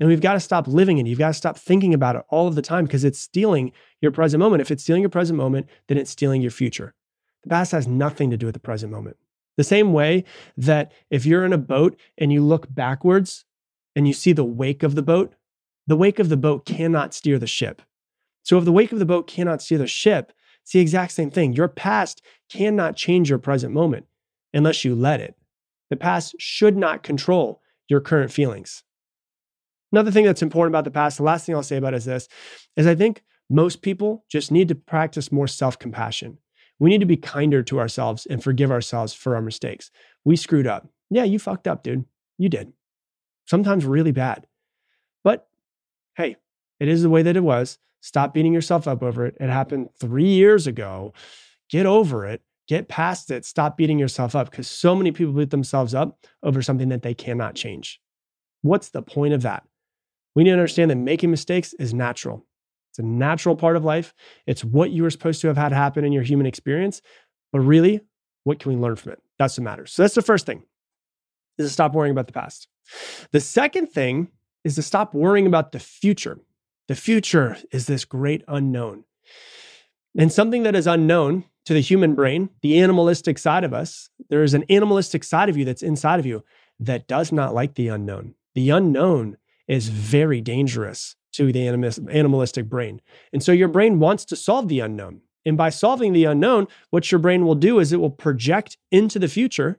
And 0.00 0.08
we've 0.08 0.20
got 0.20 0.34
to 0.34 0.40
stop 0.40 0.68
living 0.68 0.98
it. 0.98 1.06
You've 1.06 1.18
got 1.18 1.28
to 1.28 1.34
stop 1.34 1.58
thinking 1.58 1.92
about 1.92 2.16
it 2.16 2.22
all 2.28 2.46
of 2.46 2.54
the 2.54 2.62
time 2.62 2.84
because 2.84 3.04
it's 3.04 3.18
stealing 3.18 3.72
your 4.00 4.12
present 4.12 4.40
moment. 4.40 4.60
If 4.60 4.70
it's 4.70 4.82
stealing 4.82 5.02
your 5.02 5.10
present 5.10 5.36
moment, 5.36 5.68
then 5.88 5.98
it's 5.98 6.10
stealing 6.10 6.40
your 6.40 6.52
future. 6.52 6.94
The 7.42 7.50
past 7.50 7.72
has 7.72 7.88
nothing 7.88 8.30
to 8.30 8.36
do 8.36 8.46
with 8.46 8.54
the 8.54 8.60
present 8.60 8.92
moment. 8.92 9.16
The 9.56 9.64
same 9.64 9.92
way 9.92 10.24
that 10.56 10.92
if 11.10 11.26
you're 11.26 11.44
in 11.44 11.52
a 11.52 11.58
boat 11.58 11.98
and 12.16 12.32
you 12.32 12.44
look 12.44 12.72
backwards 12.72 13.44
and 13.96 14.06
you 14.06 14.14
see 14.14 14.32
the 14.32 14.44
wake 14.44 14.84
of 14.84 14.94
the 14.94 15.02
boat, 15.02 15.34
the 15.88 15.96
wake 15.96 16.20
of 16.20 16.28
the 16.28 16.36
boat 16.36 16.64
cannot 16.64 17.12
steer 17.12 17.38
the 17.38 17.46
ship. 17.46 17.82
So 18.44 18.56
if 18.56 18.64
the 18.64 18.72
wake 18.72 18.92
of 18.92 19.00
the 19.00 19.04
boat 19.04 19.26
cannot 19.26 19.60
steer 19.60 19.78
the 19.78 19.86
ship, 19.86 20.32
it's 20.62 20.72
the 20.72 20.80
exact 20.80 21.12
same 21.12 21.30
thing. 21.30 21.54
Your 21.54 21.66
past 21.66 22.22
cannot 22.48 22.94
change 22.94 23.30
your 23.30 23.38
present 23.38 23.74
moment 23.74 24.06
unless 24.54 24.84
you 24.84 24.94
let 24.94 25.20
it. 25.20 25.34
The 25.90 25.96
past 25.96 26.36
should 26.38 26.76
not 26.76 27.02
control 27.02 27.60
your 27.88 28.00
current 28.00 28.30
feelings. 28.30 28.84
Another 29.92 30.10
thing 30.10 30.24
that's 30.24 30.42
important 30.42 30.72
about 30.72 30.84
the 30.84 30.90
past, 30.90 31.16
the 31.16 31.22
last 31.22 31.46
thing 31.46 31.54
I'll 31.54 31.62
say 31.62 31.76
about 31.76 31.94
is 31.94 32.04
this, 32.04 32.28
is 32.76 32.86
I 32.86 32.94
think 32.94 33.22
most 33.50 33.80
people 33.82 34.24
just 34.28 34.52
need 34.52 34.68
to 34.68 34.74
practice 34.74 35.32
more 35.32 35.46
self 35.46 35.78
compassion. 35.78 36.38
We 36.78 36.90
need 36.90 37.00
to 37.00 37.06
be 37.06 37.16
kinder 37.16 37.62
to 37.64 37.80
ourselves 37.80 38.26
and 38.26 38.42
forgive 38.42 38.70
ourselves 38.70 39.14
for 39.14 39.34
our 39.34 39.42
mistakes. 39.42 39.90
We 40.24 40.36
screwed 40.36 40.66
up. 40.66 40.88
Yeah, 41.10 41.24
you 41.24 41.38
fucked 41.38 41.66
up, 41.66 41.82
dude. 41.82 42.04
You 42.36 42.48
did. 42.48 42.72
Sometimes 43.46 43.84
really 43.84 44.12
bad. 44.12 44.46
But 45.24 45.48
hey, 46.16 46.36
it 46.78 46.88
is 46.88 47.02
the 47.02 47.10
way 47.10 47.22
that 47.22 47.36
it 47.36 47.42
was. 47.42 47.78
Stop 48.00 48.32
beating 48.34 48.52
yourself 48.52 48.86
up 48.86 49.02
over 49.02 49.26
it. 49.26 49.36
It 49.40 49.48
happened 49.48 49.88
three 49.98 50.28
years 50.28 50.66
ago. 50.66 51.14
Get 51.68 51.86
over 51.86 52.26
it. 52.26 52.42
Get 52.68 52.88
past 52.88 53.30
it. 53.30 53.44
Stop 53.44 53.76
beating 53.76 53.98
yourself 53.98 54.36
up 54.36 54.50
because 54.50 54.68
so 54.68 54.94
many 54.94 55.10
people 55.10 55.32
beat 55.32 55.50
themselves 55.50 55.94
up 55.94 56.18
over 56.42 56.62
something 56.62 56.90
that 56.90 57.02
they 57.02 57.14
cannot 57.14 57.54
change. 57.54 58.00
What's 58.62 58.90
the 58.90 59.02
point 59.02 59.32
of 59.34 59.42
that? 59.42 59.64
We 60.34 60.44
need 60.44 60.50
to 60.50 60.56
understand 60.56 60.90
that 60.90 60.96
making 60.96 61.30
mistakes 61.30 61.74
is 61.74 61.94
natural. 61.94 62.46
It's 62.90 62.98
a 62.98 63.02
natural 63.02 63.56
part 63.56 63.76
of 63.76 63.84
life. 63.84 64.14
It's 64.46 64.64
what 64.64 64.90
you 64.90 65.02
were 65.02 65.10
supposed 65.10 65.40
to 65.42 65.48
have 65.48 65.56
had 65.56 65.72
happen 65.72 66.04
in 66.04 66.12
your 66.12 66.22
human 66.22 66.46
experience. 66.46 67.02
But 67.52 67.60
really, 67.60 68.00
what 68.44 68.58
can 68.58 68.72
we 68.72 68.78
learn 68.78 68.96
from 68.96 69.12
it? 69.12 69.22
That's 69.38 69.58
what 69.58 69.64
matters. 69.64 69.92
So 69.92 70.02
that's 70.02 70.14
the 70.14 70.22
first 70.22 70.46
thing 70.46 70.62
is 71.58 71.66
to 71.66 71.72
stop 71.72 71.92
worrying 71.92 72.12
about 72.12 72.26
the 72.26 72.32
past. 72.32 72.68
The 73.32 73.40
second 73.40 73.88
thing 73.88 74.28
is 74.64 74.74
to 74.76 74.82
stop 74.82 75.14
worrying 75.14 75.46
about 75.46 75.72
the 75.72 75.80
future. 75.80 76.38
The 76.88 76.94
future 76.94 77.56
is 77.70 77.86
this 77.86 78.04
great 78.04 78.42
unknown. 78.48 79.04
And 80.16 80.32
something 80.32 80.62
that 80.62 80.74
is 80.74 80.86
unknown 80.86 81.44
to 81.66 81.74
the 81.74 81.80
human 81.80 82.14
brain, 82.14 82.48
the 82.62 82.80
animalistic 82.80 83.38
side 83.38 83.64
of 83.64 83.74
us, 83.74 84.08
there 84.30 84.42
is 84.42 84.54
an 84.54 84.64
animalistic 84.70 85.22
side 85.22 85.48
of 85.48 85.56
you 85.56 85.64
that's 85.64 85.82
inside 85.82 86.18
of 86.18 86.26
you 86.26 86.42
that 86.80 87.06
does 87.06 87.30
not 87.30 87.54
like 87.54 87.74
the 87.74 87.88
unknown. 87.88 88.34
The 88.54 88.70
unknown 88.70 89.36
is 89.68 89.88
very 89.88 90.40
dangerous 90.40 91.14
to 91.32 91.52
the 91.52 91.68
animalistic 92.10 92.68
brain. 92.68 93.00
And 93.32 93.42
so 93.42 93.52
your 93.52 93.68
brain 93.68 94.00
wants 94.00 94.24
to 94.26 94.36
solve 94.36 94.68
the 94.68 94.80
unknown. 94.80 95.20
And 95.44 95.56
by 95.56 95.70
solving 95.70 96.12
the 96.12 96.24
unknown, 96.24 96.66
what 96.90 97.12
your 97.12 97.18
brain 97.20 97.46
will 97.46 97.54
do 97.54 97.78
is 97.78 97.92
it 97.92 98.00
will 98.00 98.10
project 98.10 98.76
into 98.90 99.18
the 99.18 99.28
future 99.28 99.78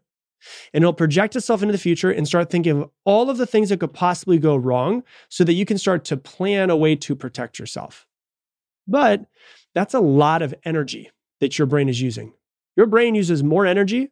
and 0.74 0.84
it'll 0.84 0.94
project 0.94 1.36
itself 1.36 1.62
into 1.62 1.74
the 1.74 1.78
future 1.78 2.10
and 2.10 2.26
start 2.28 2.50
thinking 2.50 2.82
of 2.82 2.90
all 3.04 3.30
of 3.30 3.38
the 3.38 3.46
things 3.46 3.70
that 3.70 3.80
could 3.82 3.94
possibly 3.94 4.38
go 4.38 4.56
wrong 4.56 5.04
so 5.28 5.44
that 5.44 5.54
you 5.54 5.66
can 5.66 5.78
start 5.78 6.06
to 6.06 6.18
plan 6.18 6.70
a 6.70 6.78
way 6.78 6.96
to 6.96 7.16
protect 7.16 7.60
yourself. 7.60 8.08
But 8.88 9.26
that's 9.76 9.94
a 9.94 10.00
lot 10.00 10.42
of 10.42 10.56
energy 10.64 11.12
that 11.42 11.60
your 11.60 11.66
brain 11.68 11.90
is 11.90 12.02
using. 12.02 12.34
Your 12.78 12.86
brain 12.86 13.16
uses 13.16 13.44
more 13.44 13.66
energy 13.66 14.12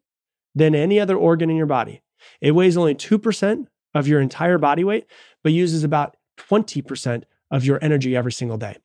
than 0.53 0.75
any 0.75 0.99
other 0.99 1.15
organ 1.15 1.49
in 1.49 1.55
your 1.55 1.65
body. 1.65 2.01
It 2.41 2.51
weighs 2.51 2.75
only 2.75 2.93
2% 2.93 3.67
of 3.95 4.07
your 4.07 4.19
entire 4.19 4.57
body 4.57 4.83
weight, 4.83 5.05
but 5.47 5.53
uses 5.53 5.85
about 5.85 6.17
20% 6.49 7.23
of 7.51 7.63
your 7.63 7.79
energy 7.81 8.17
every 8.17 8.33
single 8.33 8.57
day. 8.57 8.75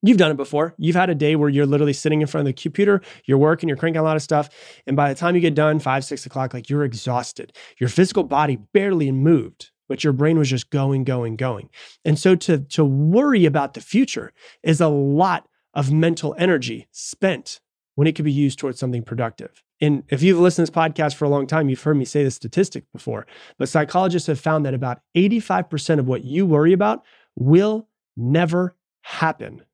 You've 0.00 0.16
done 0.16 0.30
it 0.30 0.36
before. 0.36 0.76
You've 0.78 0.94
had 0.94 1.10
a 1.10 1.14
day 1.16 1.34
where 1.34 1.48
you're 1.48 1.66
literally 1.66 1.92
sitting 1.92 2.20
in 2.20 2.28
front 2.28 2.46
of 2.46 2.54
the 2.54 2.62
computer, 2.62 3.00
you're 3.24 3.36
working, 3.36 3.68
you're 3.68 3.76
cranking 3.76 3.98
a 3.98 4.04
lot 4.04 4.14
of 4.14 4.22
stuff. 4.22 4.48
And 4.86 4.94
by 4.94 5.08
the 5.08 5.18
time 5.18 5.34
you 5.34 5.40
get 5.40 5.56
done, 5.56 5.80
five, 5.80 6.04
six 6.04 6.24
o'clock, 6.24 6.54
like 6.54 6.70
you're 6.70 6.84
exhausted. 6.84 7.52
Your 7.80 7.88
physical 7.88 8.22
body 8.22 8.58
barely 8.72 9.10
moved, 9.10 9.72
but 9.88 10.04
your 10.04 10.12
brain 10.12 10.38
was 10.38 10.48
just 10.48 10.70
going, 10.70 11.02
going, 11.02 11.34
going. 11.34 11.68
And 12.04 12.16
so 12.16 12.36
to, 12.36 12.60
to 12.60 12.84
worry 12.84 13.44
about 13.44 13.74
the 13.74 13.80
future 13.80 14.32
is 14.62 14.80
a 14.80 14.86
lot 14.86 15.48
of 15.74 15.90
mental 15.90 16.32
energy 16.38 16.86
spent 16.92 17.60
when 18.00 18.06
it 18.06 18.14
could 18.14 18.24
be 18.24 18.32
used 18.32 18.58
towards 18.58 18.78
something 18.78 19.02
productive. 19.02 19.62
And 19.78 20.04
if 20.08 20.22
you've 20.22 20.38
listened 20.38 20.66
to 20.66 20.72
this 20.72 20.78
podcast 20.78 21.16
for 21.16 21.26
a 21.26 21.28
long 21.28 21.46
time, 21.46 21.68
you've 21.68 21.82
heard 21.82 21.98
me 21.98 22.06
say 22.06 22.24
this 22.24 22.34
statistic 22.34 22.90
before, 22.94 23.26
but 23.58 23.68
psychologists 23.68 24.26
have 24.26 24.40
found 24.40 24.64
that 24.64 24.72
about 24.72 25.02
85% 25.14 25.98
of 25.98 26.08
what 26.08 26.24
you 26.24 26.46
worry 26.46 26.72
about 26.72 27.04
will 27.36 27.88
never 28.16 28.74
happen. 29.02 29.64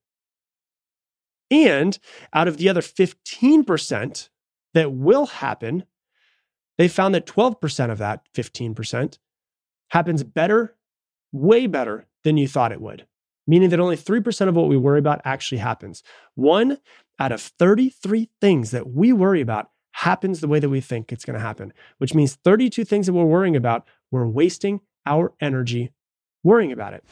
And 1.52 1.96
out 2.32 2.48
of 2.48 2.56
the 2.56 2.68
other 2.68 2.80
15% 2.80 4.28
that 4.74 4.92
will 4.92 5.26
happen, 5.26 5.84
they 6.78 6.88
found 6.88 7.14
that 7.14 7.26
12% 7.26 7.92
of 7.92 7.98
that 7.98 8.26
15% 8.34 9.18
happens 9.90 10.24
better, 10.24 10.74
way 11.30 11.68
better 11.68 12.08
than 12.24 12.36
you 12.36 12.48
thought 12.48 12.72
it 12.72 12.80
would, 12.80 13.06
meaning 13.46 13.68
that 13.68 13.78
only 13.78 13.96
3% 13.96 14.48
of 14.48 14.56
what 14.56 14.68
we 14.68 14.76
worry 14.76 14.98
about 14.98 15.20
actually 15.24 15.58
happens. 15.58 16.02
One 16.34 16.78
out 17.18 17.32
of 17.32 17.40
33 17.40 18.28
things 18.40 18.70
that 18.70 18.88
we 18.88 19.12
worry 19.12 19.40
about 19.40 19.70
happens 19.92 20.40
the 20.40 20.48
way 20.48 20.60
that 20.60 20.68
we 20.68 20.80
think 20.80 21.10
it's 21.10 21.24
going 21.24 21.34
to 21.34 21.40
happen, 21.40 21.72
which 21.98 22.14
means 22.14 22.34
32 22.44 22.84
things 22.84 23.06
that 23.06 23.14
we're 23.14 23.24
worrying 23.24 23.56
about, 23.56 23.86
we're 24.10 24.26
wasting 24.26 24.80
our 25.06 25.32
energy 25.40 25.92
worrying 26.42 26.70
about 26.70 26.94
it. 26.94 27.04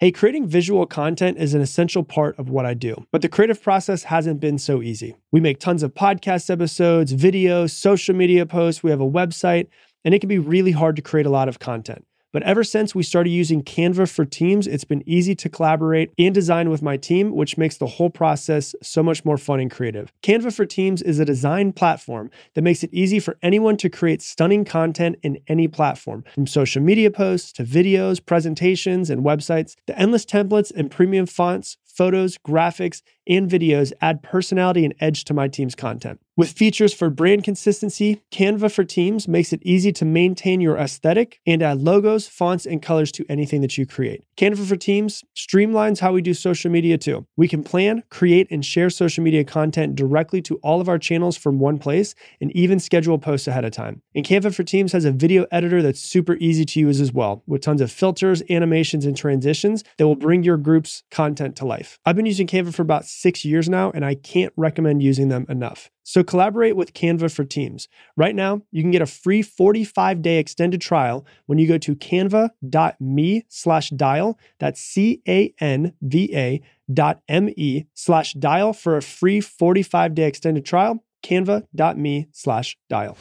Hey, 0.00 0.12
creating 0.12 0.46
visual 0.46 0.86
content 0.86 1.38
is 1.38 1.54
an 1.54 1.60
essential 1.60 2.04
part 2.04 2.38
of 2.38 2.48
what 2.48 2.64
I 2.64 2.72
do, 2.72 3.04
but 3.10 3.20
the 3.20 3.28
creative 3.28 3.60
process 3.60 4.04
hasn't 4.04 4.38
been 4.38 4.56
so 4.56 4.80
easy. 4.80 5.16
We 5.32 5.40
make 5.40 5.58
tons 5.58 5.82
of 5.82 5.92
podcast 5.92 6.50
episodes, 6.50 7.12
videos, 7.12 7.70
social 7.70 8.14
media 8.14 8.46
posts, 8.46 8.82
we 8.82 8.90
have 8.90 9.00
a 9.00 9.10
website, 9.10 9.66
and 10.04 10.14
it 10.14 10.20
can 10.20 10.28
be 10.28 10.38
really 10.38 10.70
hard 10.70 10.94
to 10.96 11.02
create 11.02 11.26
a 11.26 11.30
lot 11.30 11.48
of 11.48 11.58
content. 11.58 12.06
But 12.30 12.42
ever 12.42 12.62
since 12.62 12.94
we 12.94 13.02
started 13.02 13.30
using 13.30 13.62
Canva 13.62 14.10
for 14.10 14.26
Teams, 14.26 14.66
it's 14.66 14.84
been 14.84 15.02
easy 15.06 15.34
to 15.36 15.48
collaborate 15.48 16.12
and 16.18 16.34
design 16.34 16.68
with 16.68 16.82
my 16.82 16.98
team, 16.98 17.34
which 17.34 17.56
makes 17.56 17.78
the 17.78 17.86
whole 17.86 18.10
process 18.10 18.74
so 18.82 19.02
much 19.02 19.24
more 19.24 19.38
fun 19.38 19.60
and 19.60 19.70
creative. 19.70 20.12
Canva 20.22 20.54
for 20.54 20.66
Teams 20.66 21.00
is 21.00 21.18
a 21.18 21.24
design 21.24 21.72
platform 21.72 22.30
that 22.54 22.62
makes 22.62 22.84
it 22.84 22.92
easy 22.92 23.18
for 23.18 23.38
anyone 23.42 23.78
to 23.78 23.88
create 23.88 24.20
stunning 24.20 24.66
content 24.66 25.16
in 25.22 25.38
any 25.48 25.68
platform, 25.68 26.22
from 26.34 26.46
social 26.46 26.82
media 26.82 27.10
posts 27.10 27.50
to 27.52 27.64
videos, 27.64 28.24
presentations, 28.24 29.08
and 29.08 29.24
websites. 29.24 29.74
The 29.86 29.98
endless 29.98 30.26
templates 30.26 30.70
and 30.74 30.90
premium 30.90 31.24
fonts, 31.24 31.78
photos, 31.86 32.36
graphics, 32.38 33.02
and 33.28 33.50
videos 33.50 33.92
add 34.00 34.22
personality 34.22 34.84
and 34.84 34.94
edge 35.00 35.24
to 35.24 35.34
my 35.34 35.48
team's 35.48 35.74
content. 35.74 36.20
With 36.38 36.52
features 36.52 36.94
for 36.94 37.10
brand 37.10 37.42
consistency, 37.42 38.22
Canva 38.30 38.72
for 38.72 38.84
Teams 38.84 39.26
makes 39.26 39.52
it 39.52 39.60
easy 39.64 39.90
to 39.94 40.04
maintain 40.04 40.60
your 40.60 40.76
aesthetic 40.76 41.40
and 41.44 41.64
add 41.64 41.82
logos, 41.82 42.28
fonts, 42.28 42.64
and 42.64 42.80
colors 42.80 43.10
to 43.10 43.26
anything 43.28 43.60
that 43.62 43.76
you 43.76 43.86
create. 43.86 44.22
Canva 44.36 44.64
for 44.64 44.76
Teams 44.76 45.24
streamlines 45.36 45.98
how 45.98 46.12
we 46.12 46.22
do 46.22 46.32
social 46.32 46.70
media 46.70 46.96
too. 46.96 47.26
We 47.36 47.48
can 47.48 47.64
plan, 47.64 48.04
create, 48.08 48.46
and 48.52 48.64
share 48.64 48.88
social 48.88 49.24
media 49.24 49.42
content 49.42 49.96
directly 49.96 50.40
to 50.42 50.58
all 50.62 50.80
of 50.80 50.88
our 50.88 50.96
channels 50.96 51.36
from 51.36 51.58
one 51.58 51.80
place 51.80 52.14
and 52.40 52.52
even 52.52 52.78
schedule 52.78 53.18
posts 53.18 53.48
ahead 53.48 53.64
of 53.64 53.72
time. 53.72 54.00
And 54.14 54.24
Canva 54.24 54.54
for 54.54 54.62
Teams 54.62 54.92
has 54.92 55.04
a 55.04 55.10
video 55.10 55.44
editor 55.50 55.82
that's 55.82 55.98
super 55.98 56.36
easy 56.36 56.64
to 56.66 56.78
use 56.78 57.00
as 57.00 57.12
well, 57.12 57.42
with 57.48 57.62
tons 57.62 57.80
of 57.80 57.90
filters, 57.90 58.44
animations, 58.48 59.04
and 59.04 59.16
transitions 59.16 59.82
that 59.96 60.06
will 60.06 60.14
bring 60.14 60.44
your 60.44 60.56
group's 60.56 61.02
content 61.10 61.56
to 61.56 61.66
life. 61.66 61.98
I've 62.06 62.14
been 62.14 62.26
using 62.26 62.46
Canva 62.46 62.72
for 62.74 62.82
about 62.82 63.06
six 63.20 63.44
years 63.44 63.68
now, 63.68 63.90
and 63.90 64.04
I 64.04 64.14
can't 64.14 64.52
recommend 64.56 65.02
using 65.02 65.28
them 65.28 65.46
enough. 65.48 65.90
So 66.02 66.24
collaborate 66.24 66.76
with 66.76 66.94
Canva 66.94 67.34
for 67.34 67.44
Teams. 67.44 67.88
Right 68.16 68.34
now, 68.34 68.62
you 68.70 68.82
can 68.82 68.90
get 68.90 69.02
a 69.02 69.06
free 69.06 69.42
45-day 69.42 70.38
extended 70.38 70.80
trial 70.80 71.26
when 71.46 71.58
you 71.58 71.68
go 71.68 71.78
to 71.78 71.94
canva.me 71.94 73.44
slash 73.48 73.90
dial. 73.90 74.38
That's 74.58 74.80
C-A-N-V-A 74.80 76.62
dot 76.92 77.20
M-E 77.28 77.84
slash 77.92 78.32
dial 78.32 78.72
for 78.72 78.96
a 78.96 79.02
free 79.02 79.40
45-day 79.40 80.24
extended 80.24 80.64
trial. 80.64 81.04
Canva.me 81.22 82.28
slash 82.32 82.78
dial. 82.88 83.18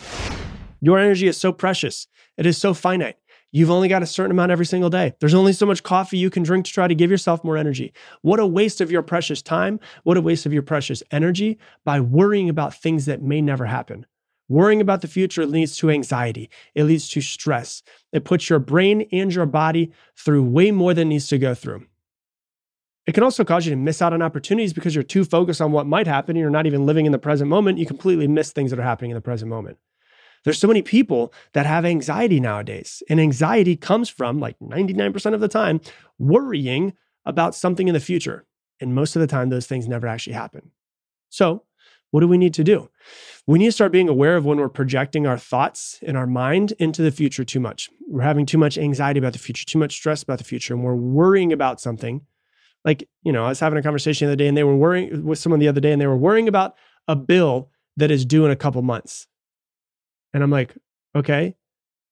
Your 0.80 1.00
energy 1.00 1.28
is 1.28 1.38
so 1.38 1.52
precious. 1.52 2.08
It 2.38 2.46
is 2.46 2.58
so 2.58 2.74
finite. 2.74 3.18
You've 3.58 3.72
only 3.72 3.88
got 3.88 4.04
a 4.04 4.06
certain 4.06 4.30
amount 4.30 4.52
every 4.52 4.68
single 4.68 4.92
day. 4.92 5.16
There's 5.20 5.34
only 5.34 5.52
so 5.52 5.66
much 5.66 5.82
coffee 5.82 6.20
you 6.20 6.30
can 6.30 6.44
drink 6.44 6.66
to 6.66 6.72
try 6.72 6.88
to 6.88 6.94
give 6.94 7.10
yourself 7.10 7.44
more 7.44 7.58
energy. 7.58 7.92
What 8.22 8.40
a 8.40 8.46
waste 8.46 8.82
of 8.82 8.92
your 8.92 9.02
precious 9.02 9.42
time. 9.42 9.80
What 10.04 10.16
a 10.16 10.22
waste 10.22 10.46
of 10.46 10.54
your 10.54 10.62
precious 10.62 11.02
energy 11.10 11.58
by 11.84 12.00
worrying 12.00 12.50
about 12.50 12.76
things 12.76 13.06
that 13.08 13.24
may 13.24 13.42
never 13.42 13.66
happen. 13.66 14.06
Worrying 14.48 14.80
about 14.80 15.02
the 15.02 15.08
future 15.08 15.44
leads 15.48 15.76
to 15.78 15.90
anxiety. 15.90 16.52
It 16.76 16.84
leads 16.84 17.10
to 17.10 17.22
stress. 17.22 17.82
It 18.14 18.26
puts 18.26 18.48
your 18.48 18.60
brain 18.60 19.08
and 19.12 19.34
your 19.34 19.48
body 19.48 19.92
through 20.16 20.44
way 20.44 20.70
more 20.70 20.94
than 20.94 21.10
needs 21.10 21.28
to 21.30 21.40
go 21.40 21.56
through. 21.56 21.88
It 23.08 23.14
can 23.14 23.24
also 23.24 23.44
cause 23.44 23.66
you 23.66 23.72
to 23.72 23.76
miss 23.76 24.04
out 24.04 24.14
on 24.14 24.22
opportunities 24.22 24.72
because 24.72 24.94
you're 24.94 25.04
too 25.04 25.26
focused 25.26 25.62
on 25.62 25.72
what 25.72 25.88
might 25.88 26.06
happen 26.06 26.36
and 26.36 26.42
you're 26.42 26.52
not 26.52 26.68
even 26.68 26.86
living 26.86 27.08
in 27.08 27.12
the 27.12 27.18
present 27.18 27.50
moment. 27.50 27.80
You 27.80 27.88
completely 27.88 28.28
miss 28.28 28.52
things 28.52 28.70
that 28.70 28.80
are 28.80 28.84
happening 28.84 29.10
in 29.10 29.16
the 29.16 29.22
present 29.22 29.50
moment. 29.50 29.80
There's 30.48 30.60
so 30.60 30.70
many 30.70 30.82
people 30.82 31.34
that 31.52 31.66
have 31.66 31.84
anxiety 31.84 32.40
nowadays. 32.40 33.04
And 33.10 33.20
anxiety 33.20 33.76
comes 33.76 34.08
from, 34.08 34.40
like 34.40 34.58
99% 34.60 35.34
of 35.34 35.42
the 35.42 35.50
time, 35.50 35.82
worrying 36.20 36.94
about 37.26 37.54
something 37.54 37.90
in 37.90 37.94
the 37.94 38.00
future. 38.00 38.46
And 38.80 38.96
most 38.96 39.18
of 39.18 39.20
the 39.20 39.28
time, 39.28 39.50
those 39.50 39.68
things 39.68 39.90
never 39.90 40.08
actually 40.08 40.36
happen. 40.36 40.72
So, 41.28 41.64
what 42.12 42.22
do 42.22 42.30
we 42.30 42.38
need 42.38 42.54
to 42.54 42.64
do? 42.64 42.90
We 43.46 43.60
need 43.60 43.66
to 43.66 43.72
start 43.74 43.92
being 43.92 44.08
aware 44.08 44.38
of 44.38 44.46
when 44.46 44.58
we're 44.58 44.70
projecting 44.70 45.28
our 45.28 45.38
thoughts 45.38 46.00
in 46.02 46.16
our 46.16 46.26
mind 46.26 46.72
into 46.80 47.02
the 47.02 47.12
future 47.12 47.44
too 47.44 47.60
much. 47.60 47.90
We're 48.08 48.22
having 48.22 48.46
too 48.46 48.58
much 48.58 48.78
anxiety 48.78 49.20
about 49.20 49.34
the 49.34 49.40
future, 49.40 49.66
too 49.66 49.80
much 49.80 49.96
stress 49.96 50.24
about 50.24 50.38
the 50.38 50.46
future, 50.46 50.74
and 50.74 50.82
we're 50.82 50.96
worrying 50.96 51.52
about 51.52 51.82
something. 51.82 52.22
Like, 52.86 53.06
you 53.22 53.34
know, 53.34 53.44
I 53.44 53.50
was 53.50 53.60
having 53.60 53.80
a 53.80 53.84
conversation 53.84 54.28
the 54.28 54.32
other 54.32 54.38
day 54.38 54.48
and 54.48 54.56
they 54.56 54.64
were 54.64 54.78
worrying 54.78 55.26
with 55.26 55.40
someone 55.40 55.60
the 55.60 55.68
other 55.68 55.82
day 55.82 55.92
and 55.92 56.02
they 56.02 56.08
were 56.08 56.16
worrying 56.16 56.48
about 56.48 56.76
a 57.06 57.18
bill 57.18 57.70
that 57.98 58.12
is 58.12 58.24
due 58.24 58.46
in 58.46 58.52
a 58.52 58.56
couple 58.56 58.82
months. 58.82 59.28
And 60.34 60.44
I'm 60.44 60.52
like, 60.52 60.76
okay, 61.16 61.56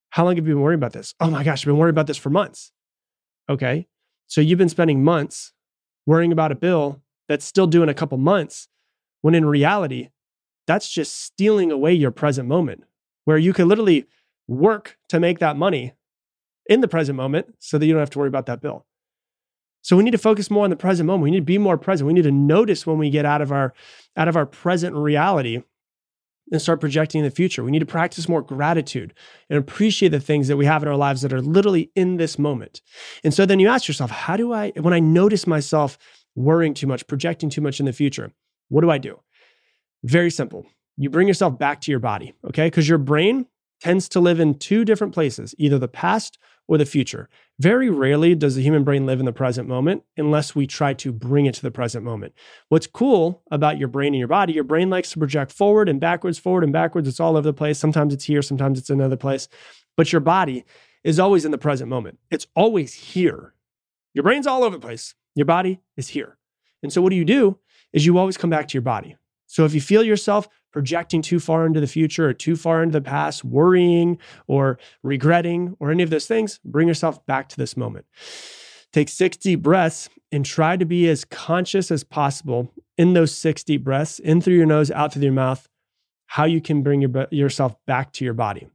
how 0.10 0.24
long 0.24 0.36
have 0.36 0.48
you 0.48 0.54
been 0.54 0.62
worrying 0.62 0.80
about 0.80 0.94
this? 0.94 1.14
Oh 1.20 1.30
my 1.30 1.44
gosh, 1.44 1.62
I've 1.62 1.66
been 1.66 1.78
worrying 1.78 1.94
about 1.94 2.08
this 2.08 2.18
for 2.18 2.30
months. 2.30 2.72
Okay. 3.50 3.88
So 4.28 4.42
you've 4.42 4.58
been 4.58 4.70
spending 4.70 5.04
months 5.04 5.54
worrying 6.06 6.32
about 6.32 6.52
a 6.52 6.56
bill 6.56 7.02
that's 7.28 7.46
still 7.46 7.68
due 7.68 7.84
in 7.84 7.90
a 7.90 7.94
couple 7.94 8.18
months, 8.18 8.68
when 9.22 9.36
in 9.36 9.46
reality, 9.46 10.10
that's 10.68 10.90
just 10.90 11.22
stealing 11.22 11.72
away 11.72 11.94
your 11.94 12.12
present 12.12 12.48
moment 12.48 12.84
where 13.26 13.38
you 13.38 13.54
can 13.54 13.68
literally 13.68 14.06
work 14.48 14.98
to 15.10 15.20
make 15.20 15.40
that 15.40 15.58
money 15.58 15.94
in 16.68 16.82
the 16.82 16.88
present 16.88 17.16
moment 17.16 17.56
so 17.60 17.78
that 17.78 17.86
you 17.86 17.94
don't 17.94 18.00
have 18.00 18.10
to 18.12 18.20
worry 18.20 18.28
about 18.28 18.46
that 18.46 18.62
bill. 18.62 18.86
So 19.82 19.96
we 19.96 20.04
need 20.04 20.12
to 20.12 20.18
focus 20.18 20.50
more 20.50 20.64
on 20.64 20.72
the 20.72 20.76
present 20.76 21.06
moment. 21.06 21.24
We 21.24 21.32
need 21.32 21.40
to 21.40 21.44
be 21.44 21.60
more 21.60 21.78
present. 21.78 22.08
We 22.08 22.14
need 22.14 22.24
to 22.24 22.32
notice 22.32 22.88
when 22.88 22.98
we 22.98 23.12
get 23.12 23.26
out 23.26 23.42
of 23.42 23.52
our 23.52 23.74
out 24.18 24.28
of 24.28 24.36
our 24.36 24.46
present 24.46 24.96
reality 24.96 25.62
and 26.52 26.62
start 26.62 26.80
projecting 26.80 27.20
in 27.20 27.26
the 27.26 27.32
future. 27.32 27.64
We 27.64 27.72
need 27.72 27.80
to 27.80 27.86
practice 27.86 28.30
more 28.30 28.42
gratitude 28.42 29.14
and 29.50 29.58
appreciate 29.58 30.10
the 30.10 30.20
things 30.20 30.48
that 30.48 30.58
we 30.58 30.66
have 30.66 30.84
in 30.84 30.90
our 30.90 30.96
lives 30.96 31.22
that 31.22 31.34
are 31.34 31.42
literally 31.42 31.92
in 31.96 32.18
this 32.18 32.38
moment. 32.38 32.82
And 33.24 33.34
so 33.34 33.46
then 33.46 33.60
you 33.60 33.68
ask 33.68 33.88
yourself, 33.88 34.12
how 34.12 34.38
do 34.38 34.54
I, 34.54 34.72
when 34.78 34.94
I 34.94 35.00
notice 35.00 35.48
myself 35.48 35.98
worrying 36.36 36.74
too 36.74 36.88
much, 36.88 37.08
projecting 37.08 37.50
too 37.50 37.62
much 37.62 37.80
in 37.80 37.86
the 37.86 37.94
future, 37.94 38.32
what 38.70 38.82
do 38.82 38.92
I 38.92 38.98
do? 38.98 39.20
Very 40.04 40.30
simple. 40.30 40.66
You 40.98 41.10
bring 41.10 41.28
yourself 41.28 41.58
back 41.58 41.82
to 41.82 41.92
your 41.92 42.00
body, 42.00 42.34
okay? 42.48 42.68
Because 42.68 42.88
your 42.88 43.00
brain 43.00 43.48
tends 43.82 44.08
to 44.10 44.20
live 44.20 44.40
in 44.40 44.58
two 44.58 44.86
different 44.86 45.14
places, 45.14 45.56
either 45.58 45.80
the 45.80 45.88
past 45.88 46.38
or 46.68 46.78
the 46.78 46.86
future. 46.86 47.30
Very 47.60 47.90
rarely 47.90 48.36
does 48.36 48.56
the 48.56 48.62
human 48.62 48.84
brain 48.84 49.06
live 49.06 49.20
in 49.20 49.26
the 49.26 49.32
present 49.32 49.68
moment 49.68 50.04
unless 50.18 50.56
we 50.56 50.68
try 50.68 50.94
to 50.96 51.12
bring 51.12 51.46
it 51.46 51.56
to 51.56 51.62
the 51.62 51.72
present 51.72 52.04
moment. 52.04 52.34
What's 52.70 52.88
cool 52.88 53.44
about 53.52 53.78
your 53.78 53.88
brain 53.88 54.14
and 54.14 54.20
your 54.20 54.28
body, 54.28 54.54
your 54.54 54.64
brain 54.64 54.90
likes 54.90 55.12
to 55.12 55.20
project 55.20 55.52
forward 55.52 55.88
and 55.88 56.00
backwards, 56.00 56.40
forward 56.40 56.64
and 56.64 56.74
backwards. 56.74 57.08
It's 57.08 57.20
all 57.20 57.38
over 57.38 57.42
the 57.42 57.54
place. 57.54 57.78
Sometimes 57.78 58.14
it's 58.14 58.26
here, 58.26 58.42
sometimes 58.42 58.80
it's 58.80 58.90
another 58.90 59.18
place. 59.18 59.48
But 59.96 60.12
your 60.12 60.22
body 60.22 60.66
is 61.04 61.20
always 61.20 61.46
in 61.46 61.52
the 61.52 61.58
present 61.58 61.90
moment. 61.90 62.18
It's 62.32 62.48
always 62.56 62.94
here. 62.94 63.54
Your 64.14 64.24
brain's 64.24 64.48
all 64.48 64.64
over 64.64 64.76
the 64.76 64.86
place. 64.86 65.14
Your 65.36 65.46
body 65.46 65.82
is 65.96 66.10
here. 66.10 66.38
And 66.82 66.92
so 66.92 67.02
what 67.02 67.12
do 67.12 67.16
you 67.16 67.26
do 67.26 67.60
is 67.94 68.06
you 68.06 68.18
always 68.18 68.38
come 68.38 68.50
back 68.50 68.68
to 68.68 68.74
your 68.74 68.82
body. 68.82 69.16
So 69.46 69.66
if 69.66 69.74
you 69.74 69.82
feel 69.82 70.04
yourself 70.04 70.50
projecting 70.76 71.22
too 71.22 71.40
far 71.40 71.66
into 71.66 71.80
the 71.80 71.88
future 71.88 72.28
or 72.28 72.34
too 72.34 72.58
far 72.58 72.84
into 72.84 72.92
the 72.92 73.02
past, 73.02 73.46
worrying 73.46 74.18
or 74.46 74.78
regretting 75.04 75.74
or 75.80 75.90
any 75.90 76.04
of 76.04 76.10
those 76.10 76.26
things, 76.26 76.60
bring 76.66 76.86
yourself 76.86 77.26
back 77.26 77.48
to 77.48 77.56
this 77.56 77.78
moment. 77.78 78.06
Take 78.92 79.08
six 79.08 79.38
deep 79.38 79.62
breaths 79.62 80.10
and 80.34 80.46
try 80.46 80.76
to 80.76 80.84
be 80.84 81.08
as 81.08 81.24
conscious 81.24 81.92
as 81.92 82.04
possible 82.04 82.74
in 82.98 83.14
those 83.14 83.34
six 83.34 83.64
deep 83.64 83.86
breaths, 83.86 84.20
in 84.20 84.42
through 84.42 84.56
your 84.56 84.66
nose, 84.66 84.92
out 84.92 85.14
through 85.14 85.24
your 85.24 85.32
mouth, 85.32 85.66
how 86.26 86.44
you 86.44 86.60
can 86.60 86.84
bring 86.84 87.00
your, 87.00 87.28
yourself 87.32 87.74
back 87.86 88.12
to 88.12 88.26
your 88.26 88.34
body. 88.34 88.68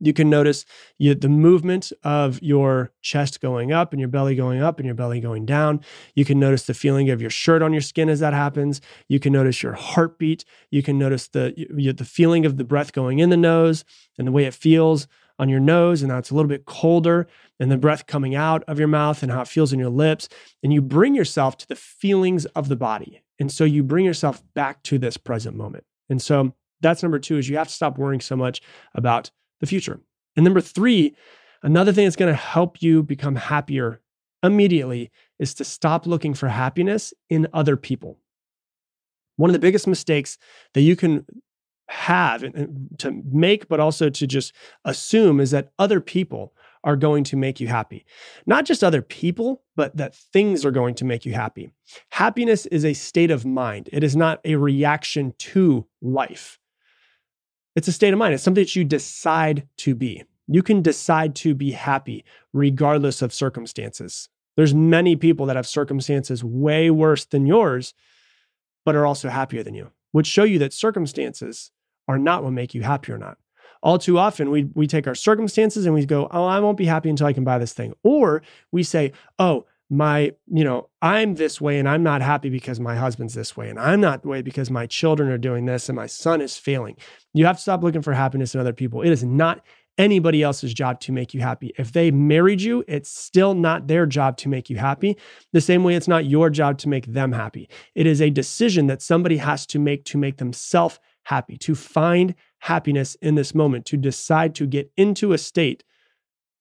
You 0.00 0.12
can 0.12 0.30
notice 0.30 0.64
you, 0.98 1.14
the 1.14 1.28
movement 1.28 1.92
of 2.02 2.42
your 2.42 2.90
chest 3.02 3.40
going 3.40 3.70
up 3.70 3.92
and 3.92 4.00
your 4.00 4.08
belly 4.08 4.34
going 4.34 4.62
up 4.62 4.78
and 4.78 4.86
your 4.86 4.94
belly 4.94 5.20
going 5.20 5.44
down. 5.44 5.80
You 6.14 6.24
can 6.24 6.40
notice 6.40 6.64
the 6.64 6.74
feeling 6.74 7.10
of 7.10 7.20
your 7.20 7.30
shirt 7.30 7.62
on 7.62 7.72
your 7.72 7.82
skin 7.82 8.08
as 8.08 8.20
that 8.20 8.32
happens. 8.32 8.80
You 9.08 9.20
can 9.20 9.32
notice 9.32 9.62
your 9.62 9.74
heartbeat. 9.74 10.44
You 10.70 10.82
can 10.82 10.98
notice 10.98 11.28
the, 11.28 11.54
you, 11.56 11.92
the 11.92 12.04
feeling 12.04 12.46
of 12.46 12.56
the 12.56 12.64
breath 12.64 12.92
going 12.92 13.18
in 13.18 13.30
the 13.30 13.36
nose 13.36 13.84
and 14.18 14.26
the 14.26 14.32
way 14.32 14.46
it 14.46 14.54
feels 14.54 15.06
on 15.38 15.48
your 15.48 15.60
nose 15.60 16.02
and 16.02 16.10
how 16.10 16.18
it's 16.18 16.30
a 16.30 16.34
little 16.34 16.48
bit 16.48 16.66
colder 16.66 17.26
and 17.58 17.70
the 17.70 17.78
breath 17.78 18.06
coming 18.06 18.34
out 18.34 18.62
of 18.64 18.78
your 18.78 18.88
mouth 18.88 19.22
and 19.22 19.32
how 19.32 19.42
it 19.42 19.48
feels 19.48 19.72
in 19.72 19.78
your 19.78 19.90
lips. 19.90 20.28
And 20.62 20.72
you 20.72 20.82
bring 20.82 21.14
yourself 21.14 21.56
to 21.58 21.68
the 21.68 21.76
feelings 21.76 22.46
of 22.46 22.68
the 22.68 22.76
body. 22.76 23.22
And 23.38 23.50
so 23.50 23.64
you 23.64 23.82
bring 23.82 24.04
yourself 24.04 24.42
back 24.54 24.82
to 24.84 24.98
this 24.98 25.16
present 25.16 25.56
moment. 25.56 25.84
And 26.10 26.20
so 26.20 26.54
that's 26.82 27.02
number 27.02 27.18
two 27.18 27.38
is 27.38 27.48
you 27.48 27.56
have 27.56 27.68
to 27.68 27.74
stop 27.74 27.98
worrying 27.98 28.20
so 28.20 28.36
much 28.36 28.60
about 28.94 29.30
the 29.60 29.66
future. 29.66 30.00
And 30.36 30.44
number 30.44 30.60
three, 30.60 31.14
another 31.62 31.92
thing 31.92 32.04
that's 32.04 32.16
going 32.16 32.32
to 32.32 32.40
help 32.40 32.82
you 32.82 33.02
become 33.02 33.36
happier 33.36 34.00
immediately 34.42 35.10
is 35.38 35.54
to 35.54 35.64
stop 35.64 36.06
looking 36.06 36.34
for 36.34 36.48
happiness 36.48 37.12
in 37.28 37.46
other 37.52 37.76
people. 37.76 38.18
One 39.36 39.50
of 39.50 39.52
the 39.52 39.58
biggest 39.58 39.86
mistakes 39.86 40.38
that 40.74 40.82
you 40.82 40.96
can 40.96 41.26
have 41.88 42.44
to 42.98 43.22
make, 43.32 43.68
but 43.68 43.80
also 43.80 44.08
to 44.08 44.26
just 44.26 44.52
assume 44.84 45.40
is 45.40 45.50
that 45.50 45.72
other 45.78 46.00
people 46.00 46.54
are 46.84 46.96
going 46.96 47.24
to 47.24 47.36
make 47.36 47.60
you 47.60 47.66
happy. 47.66 48.06
Not 48.46 48.64
just 48.64 48.84
other 48.84 49.02
people, 49.02 49.62
but 49.76 49.96
that 49.96 50.14
things 50.14 50.64
are 50.64 50.70
going 50.70 50.94
to 50.94 51.04
make 51.04 51.26
you 51.26 51.34
happy. 51.34 51.72
Happiness 52.10 52.66
is 52.66 52.84
a 52.84 52.94
state 52.94 53.30
of 53.30 53.44
mind, 53.44 53.88
it 53.92 54.04
is 54.04 54.16
not 54.16 54.40
a 54.44 54.54
reaction 54.54 55.34
to 55.38 55.86
life. 56.00 56.59
It's 57.76 57.88
a 57.88 57.92
state 57.92 58.12
of 58.12 58.18
mind. 58.18 58.34
It's 58.34 58.42
something 58.42 58.62
that 58.62 58.76
you 58.76 58.84
decide 58.84 59.68
to 59.78 59.94
be. 59.94 60.24
You 60.48 60.62
can 60.62 60.82
decide 60.82 61.36
to 61.36 61.54
be 61.54 61.70
happy 61.70 62.24
regardless 62.52 63.22
of 63.22 63.32
circumstances. 63.32 64.28
There's 64.56 64.74
many 64.74 65.14
people 65.14 65.46
that 65.46 65.56
have 65.56 65.66
circumstances 65.66 66.42
way 66.42 66.90
worse 66.90 67.24
than 67.24 67.46
yours, 67.46 67.94
but 68.84 68.96
are 68.96 69.06
also 69.06 69.28
happier 69.28 69.62
than 69.62 69.74
you, 69.74 69.92
which 70.10 70.26
show 70.26 70.42
you 70.42 70.58
that 70.58 70.72
circumstances 70.72 71.70
are 72.08 72.18
not 72.18 72.42
what 72.42 72.52
make 72.52 72.74
you 72.74 72.82
happy 72.82 73.12
or 73.12 73.18
not. 73.18 73.38
All 73.82 73.98
too 73.98 74.18
often, 74.18 74.50
we, 74.50 74.64
we 74.74 74.86
take 74.86 75.06
our 75.06 75.14
circumstances 75.14 75.86
and 75.86 75.94
we 75.94 76.04
go, 76.04 76.28
Oh, 76.30 76.44
I 76.44 76.60
won't 76.60 76.76
be 76.76 76.84
happy 76.84 77.08
until 77.08 77.26
I 77.26 77.32
can 77.32 77.44
buy 77.44 77.58
this 77.58 77.72
thing. 77.72 77.94
Or 78.02 78.42
we 78.72 78.82
say, 78.82 79.12
Oh, 79.38 79.66
my, 79.90 80.32
you 80.46 80.62
know, 80.62 80.88
I'm 81.02 81.34
this 81.34 81.60
way 81.60 81.78
and 81.78 81.88
I'm 81.88 82.04
not 82.04 82.22
happy 82.22 82.48
because 82.48 82.78
my 82.78 82.94
husband's 82.94 83.34
this 83.34 83.56
way 83.56 83.68
and 83.68 83.78
I'm 83.78 84.00
not 84.00 84.22
the 84.22 84.28
way 84.28 84.40
because 84.40 84.70
my 84.70 84.86
children 84.86 85.28
are 85.30 85.38
doing 85.38 85.66
this 85.66 85.88
and 85.88 85.96
my 85.96 86.06
son 86.06 86.40
is 86.40 86.56
failing. 86.56 86.96
You 87.34 87.44
have 87.46 87.56
to 87.56 87.62
stop 87.62 87.82
looking 87.82 88.02
for 88.02 88.12
happiness 88.12 88.54
in 88.54 88.60
other 88.60 88.72
people. 88.72 89.02
It 89.02 89.10
is 89.10 89.24
not 89.24 89.64
anybody 89.98 90.42
else's 90.42 90.72
job 90.72 91.00
to 91.00 91.12
make 91.12 91.34
you 91.34 91.40
happy. 91.40 91.74
If 91.76 91.92
they 91.92 92.12
married 92.12 92.62
you, 92.62 92.84
it's 92.86 93.10
still 93.10 93.52
not 93.52 93.88
their 93.88 94.06
job 94.06 94.36
to 94.38 94.48
make 94.48 94.70
you 94.70 94.76
happy. 94.76 95.16
The 95.52 95.60
same 95.60 95.82
way 95.82 95.96
it's 95.96 96.08
not 96.08 96.24
your 96.24 96.50
job 96.50 96.78
to 96.78 96.88
make 96.88 97.06
them 97.06 97.32
happy. 97.32 97.68
It 97.96 98.06
is 98.06 98.22
a 98.22 98.30
decision 98.30 98.86
that 98.86 99.02
somebody 99.02 99.38
has 99.38 99.66
to 99.66 99.80
make 99.80 100.04
to 100.06 100.18
make 100.18 100.36
themselves 100.36 101.00
happy, 101.24 101.56
to 101.58 101.74
find 101.74 102.36
happiness 102.60 103.16
in 103.16 103.34
this 103.34 103.54
moment, 103.54 103.86
to 103.86 103.96
decide 103.96 104.54
to 104.54 104.66
get 104.66 104.90
into 104.96 105.32
a 105.32 105.38
state 105.38 105.82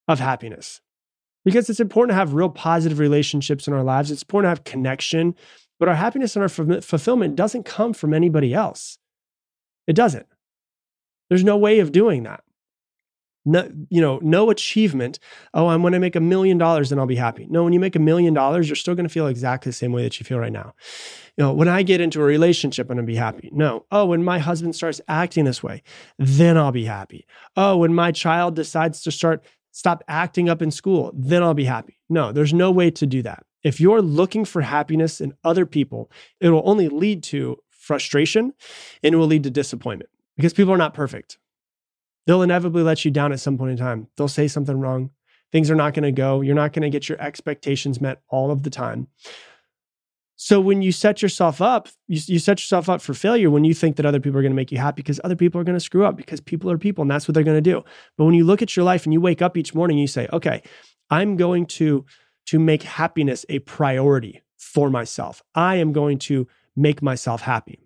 of 0.08 0.20
happiness 0.20 0.82
because 1.46 1.70
it's 1.70 1.80
important 1.80 2.12
to 2.12 2.16
have 2.16 2.34
real 2.34 2.50
positive 2.50 3.00
relationships 3.00 3.68
in 3.68 3.74
our 3.74 3.84
lives. 3.84 4.12
It's 4.12 4.24
important 4.24 4.46
to 4.46 4.50
have 4.50 4.64
connection, 4.64 5.36
but 5.80 5.88
our 5.88 5.96
happiness 5.96 6.36
and 6.36 6.44
our 6.44 6.50
fulfillment 6.50 7.36
doesn't 7.36 7.64
come 7.64 7.94
from 7.94 8.14
anybody 8.14 8.54
else. 8.54 8.98
It 9.88 9.96
doesn't. 9.96 10.28
There's 11.30 11.44
no 11.44 11.58
way 11.58 11.80
of 11.80 11.92
doing 11.92 12.24
that. 12.24 12.44
No, 13.46 13.72
you 13.90 14.02
know, 14.02 14.20
no 14.22 14.50
achievement. 14.50 15.18
Oh, 15.54 15.68
I'm 15.68 15.82
going 15.82 15.94
to 15.94 16.00
make 16.00 16.16
a 16.16 16.20
million 16.20 16.58
dollars 16.58 16.92
and 16.92 17.00
I'll 17.00 17.08
be 17.08 17.16
happy. 17.16 17.48
No, 17.50 17.64
when 17.64 17.74
you 17.74 17.80
make 17.80 17.96
a 17.96 18.00
million 18.00 18.34
dollars, 18.34 18.68
you're 18.68 18.76
still 18.76 18.96
going 18.96 19.08
to 19.08 19.14
feel 19.14 19.28
exactly 19.28 19.70
the 19.70 19.76
same 19.76 19.94
way 19.94 20.04
that 20.04 20.20
you 20.20 20.26
feel 20.26 20.40
right 20.40 20.52
now. 20.52 20.74
You 21.38 21.46
know, 21.46 21.54
when 21.54 21.70
I 21.70 21.82
get 21.84 22.02
into 22.02 22.20
a 22.22 22.26
relationship, 22.26 22.90
I'm 22.90 22.98
going 22.98 23.08
to 23.08 23.12
be 23.12 23.16
happy. 23.16 23.50
No. 23.54 23.86
Oh, 23.92 24.08
when 24.08 24.24
my 24.24 24.40
husband 24.40 24.76
starts 24.76 25.00
acting 25.08 25.46
this 25.46 25.64
way, 25.64 25.84
then 26.18 26.58
I'll 26.58 26.74
be 26.74 26.86
happy. 26.86 27.26
Oh, 27.56 27.78
when 27.78 27.94
my 27.94 28.12
child 28.12 28.56
decides 28.56 29.02
to 29.04 29.12
start 29.12 29.44
stop 29.72 30.04
acting 30.08 30.50
up 30.50 30.62
in 30.62 30.72
school, 30.72 31.12
then 31.16 31.44
I'll 31.44 31.54
be 31.54 31.66
happy. 31.66 32.00
No, 32.10 32.32
there's 32.32 32.54
no 32.54 32.72
way 32.72 32.92
to 32.92 33.06
do 33.06 33.22
that. 33.24 33.46
If 33.64 33.80
you're 33.80 34.02
looking 34.02 34.46
for 34.46 34.62
happiness 34.62 35.20
in 35.20 35.34
other 35.44 35.66
people, 35.66 36.12
it 36.40 36.50
will 36.50 36.64
only 36.66 36.88
lead 36.88 37.24
to 37.24 37.58
frustration 37.70 38.54
and 39.04 39.14
it 39.14 39.18
will 39.18 39.28
lead 39.28 39.44
to 39.44 39.50
disappointment 39.50 40.10
because 40.38 40.54
people 40.54 40.74
are 40.74 40.78
not 40.78 40.94
perfect. 40.94 41.38
They'll 42.26 42.42
inevitably 42.42 42.84
let 42.84 43.04
you 43.04 43.12
down 43.12 43.32
at 43.32 43.40
some 43.40 43.58
point 43.58 43.72
in 43.72 43.78
time. 43.78 44.08
They'll 44.16 44.28
say 44.28 44.48
something 44.48 44.80
wrong. 44.80 45.10
Things 45.52 45.72
are 45.72 45.76
not 45.76 45.94
going 45.96 46.04
to 46.04 46.12
go. 46.12 46.42
You're 46.42 46.56
not 46.56 46.74
going 46.74 46.84
to 46.84 46.90
get 46.90 47.10
your 47.10 47.20
expectations 47.20 48.00
met 48.00 48.22
all 48.30 48.52
of 48.52 48.64
the 48.64 48.70
time. 48.70 49.08
So 50.42 50.62
when 50.62 50.82
you 50.82 50.94
set 50.94 51.22
yourself 51.22 51.62
up, 51.62 51.90
you, 52.08 52.18
you 52.28 52.40
set 52.40 52.60
yourself 52.60 52.88
up 52.88 53.02
for 53.02 53.14
failure 53.14 53.50
when 53.50 53.66
you 53.66 53.74
think 53.74 53.98
that 53.98 54.06
other 54.06 54.22
people 54.22 54.40
are 54.40 54.42
going 54.42 54.54
to 54.54 54.56
make 54.56 54.72
you 54.72 54.78
happy 54.78 55.02
because 55.02 55.20
other 55.26 55.36
people 55.36 55.60
are 55.60 55.66
going 55.66 55.76
to 55.76 55.82
screw 55.82 56.06
up 56.06 56.16
because 56.16 56.40
people 56.40 56.72
are 56.72 56.78
people 56.78 57.02
and 57.02 57.12
that's 57.12 57.28
what 57.28 57.34
they're 57.34 57.44
going 57.44 57.62
to 57.62 57.62
do. 57.62 57.84
But 58.18 58.24
when 58.24 58.34
you 58.34 58.46
look 58.46 58.62
at 58.62 58.74
your 58.74 58.86
life 58.86 59.04
and 59.04 59.12
you 59.12 59.20
wake 59.20 59.42
up 59.42 59.58
each 59.58 59.76
morning, 59.76 59.98
you 59.98 60.08
say, 60.08 60.30
okay, 60.32 60.64
I'm 61.10 61.36
going 61.36 61.66
to 61.66 62.06
to 62.46 62.58
make 62.58 62.84
happiness 62.84 63.46
a 63.50 63.60
priority 63.60 64.42
for 64.58 64.90
myself. 64.90 65.44
I 65.56 65.76
am 65.76 65.92
going 65.92 66.20
to 66.20 66.48
make 66.74 67.02
myself 67.02 67.42
happy. 67.42 67.86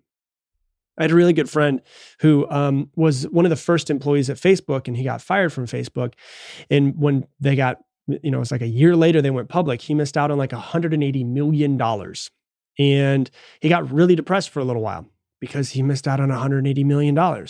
I 0.96 1.02
had 1.02 1.10
a 1.10 1.16
really 1.16 1.32
good 1.32 1.50
friend 1.50 1.82
who 2.20 2.48
um, 2.50 2.88
was 2.94 3.24
one 3.30 3.44
of 3.44 3.50
the 3.50 3.56
first 3.56 3.90
employees 3.90 4.30
at 4.30 4.36
Facebook, 4.36 4.86
and 4.86 4.96
he 4.96 5.02
got 5.02 5.20
fired 5.20 5.52
from 5.52 5.66
Facebook. 5.66 6.14
And 6.70 6.96
when 6.96 7.26
they 7.40 7.56
got, 7.56 7.78
you 8.06 8.30
know, 8.30 8.40
it's 8.40 8.52
like 8.52 8.62
a 8.62 8.68
year 8.68 8.94
later 8.94 9.20
they 9.20 9.30
went 9.30 9.48
public, 9.48 9.82
he 9.82 9.92
missed 9.92 10.16
out 10.16 10.30
on 10.30 10.38
like 10.38 10.52
180 10.52 11.24
million 11.24 11.76
dollars 11.76 12.30
and 12.78 13.30
he 13.60 13.68
got 13.68 13.90
really 13.90 14.14
depressed 14.14 14.50
for 14.50 14.60
a 14.60 14.64
little 14.64 14.82
while 14.82 15.06
because 15.40 15.70
he 15.70 15.82
missed 15.82 16.08
out 16.08 16.20
on 16.20 16.30
$180 16.30 16.84
million. 16.84 17.16
And 17.18 17.46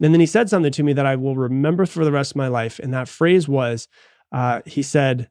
then 0.00 0.18
he 0.20 0.26
said 0.26 0.50
something 0.50 0.72
to 0.72 0.82
me 0.82 0.92
that 0.94 1.06
I 1.06 1.16
will 1.16 1.36
remember 1.36 1.86
for 1.86 2.04
the 2.04 2.12
rest 2.12 2.32
of 2.32 2.36
my 2.36 2.48
life. 2.48 2.78
And 2.78 2.92
that 2.92 3.08
phrase 3.08 3.46
was 3.46 3.86
uh, 4.32 4.60
he 4.66 4.82
said, 4.82 5.30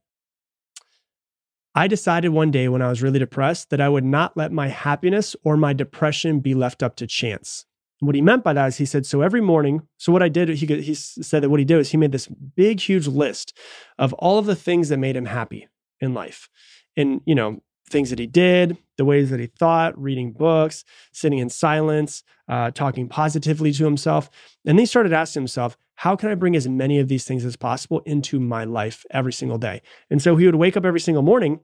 I 1.75 1.87
decided 1.87 2.29
one 2.29 2.49
day 2.49 2.69
when 2.69 2.81
I 2.81 2.89
was 2.89 3.03
really 3.03 3.19
depressed 3.19 3.69
that 3.69 3.81
I 3.81 3.89
would 3.89 4.03
not 4.03 4.35
let 4.35 4.51
my 4.51 4.67
happiness 4.69 5.35
or 5.43 5.57
my 5.57 5.73
depression 5.73 6.39
be 6.39 6.55
left 6.55 6.81
up 6.81 6.95
to 6.95 7.05
chance. 7.05 7.65
And 8.01 8.07
what 8.07 8.15
he 8.15 8.21
meant 8.21 8.43
by 8.43 8.53
that 8.53 8.67
is 8.67 8.77
he 8.77 8.85
said, 8.85 9.05
so 9.05 9.21
every 9.21 9.41
morning, 9.41 9.81
so 9.97 10.11
what 10.11 10.23
I 10.23 10.29
did, 10.29 10.49
he, 10.49 10.65
he 10.65 10.93
said 10.95 11.43
that 11.43 11.49
what 11.49 11.59
he 11.59 11.65
did 11.65 11.77
was 11.77 11.91
he 11.91 11.97
made 11.97 12.11
this 12.11 12.27
big, 12.27 12.79
huge 12.79 13.07
list 13.07 13.55
of 13.97 14.13
all 14.13 14.39
of 14.39 14.45
the 14.45 14.55
things 14.55 14.89
that 14.89 14.97
made 14.97 15.15
him 15.15 15.25
happy 15.25 15.67
in 15.99 16.13
life. 16.13 16.49
And, 16.95 17.21
you 17.25 17.35
know, 17.35 17.61
things 17.89 18.09
that 18.09 18.19
he 18.19 18.27
did, 18.27 18.77
the 18.97 19.05
ways 19.05 19.29
that 19.29 19.39
he 19.39 19.47
thought, 19.47 19.97
reading 19.99 20.31
books, 20.31 20.83
sitting 21.13 21.39
in 21.39 21.49
silence, 21.49 22.23
uh, 22.47 22.71
talking 22.71 23.07
positively 23.07 23.71
to 23.73 23.85
himself. 23.85 24.29
And 24.65 24.79
he 24.79 24.85
started 24.85 25.13
asking 25.13 25.41
himself, 25.41 25.77
how 25.95 26.15
can 26.15 26.29
I 26.29 26.35
bring 26.35 26.55
as 26.55 26.67
many 26.67 26.99
of 26.99 27.07
these 27.07 27.25
things 27.25 27.43
as 27.43 27.55
possible 27.55 28.01
into 28.05 28.39
my 28.39 28.65
life 28.65 29.05
every 29.11 29.33
single 29.33 29.57
day? 29.57 29.81
And 30.09 30.21
so 30.21 30.35
he 30.35 30.45
would 30.45 30.55
wake 30.55 30.77
up 30.77 30.85
every 30.85 30.99
single 30.99 31.23
morning. 31.23 31.61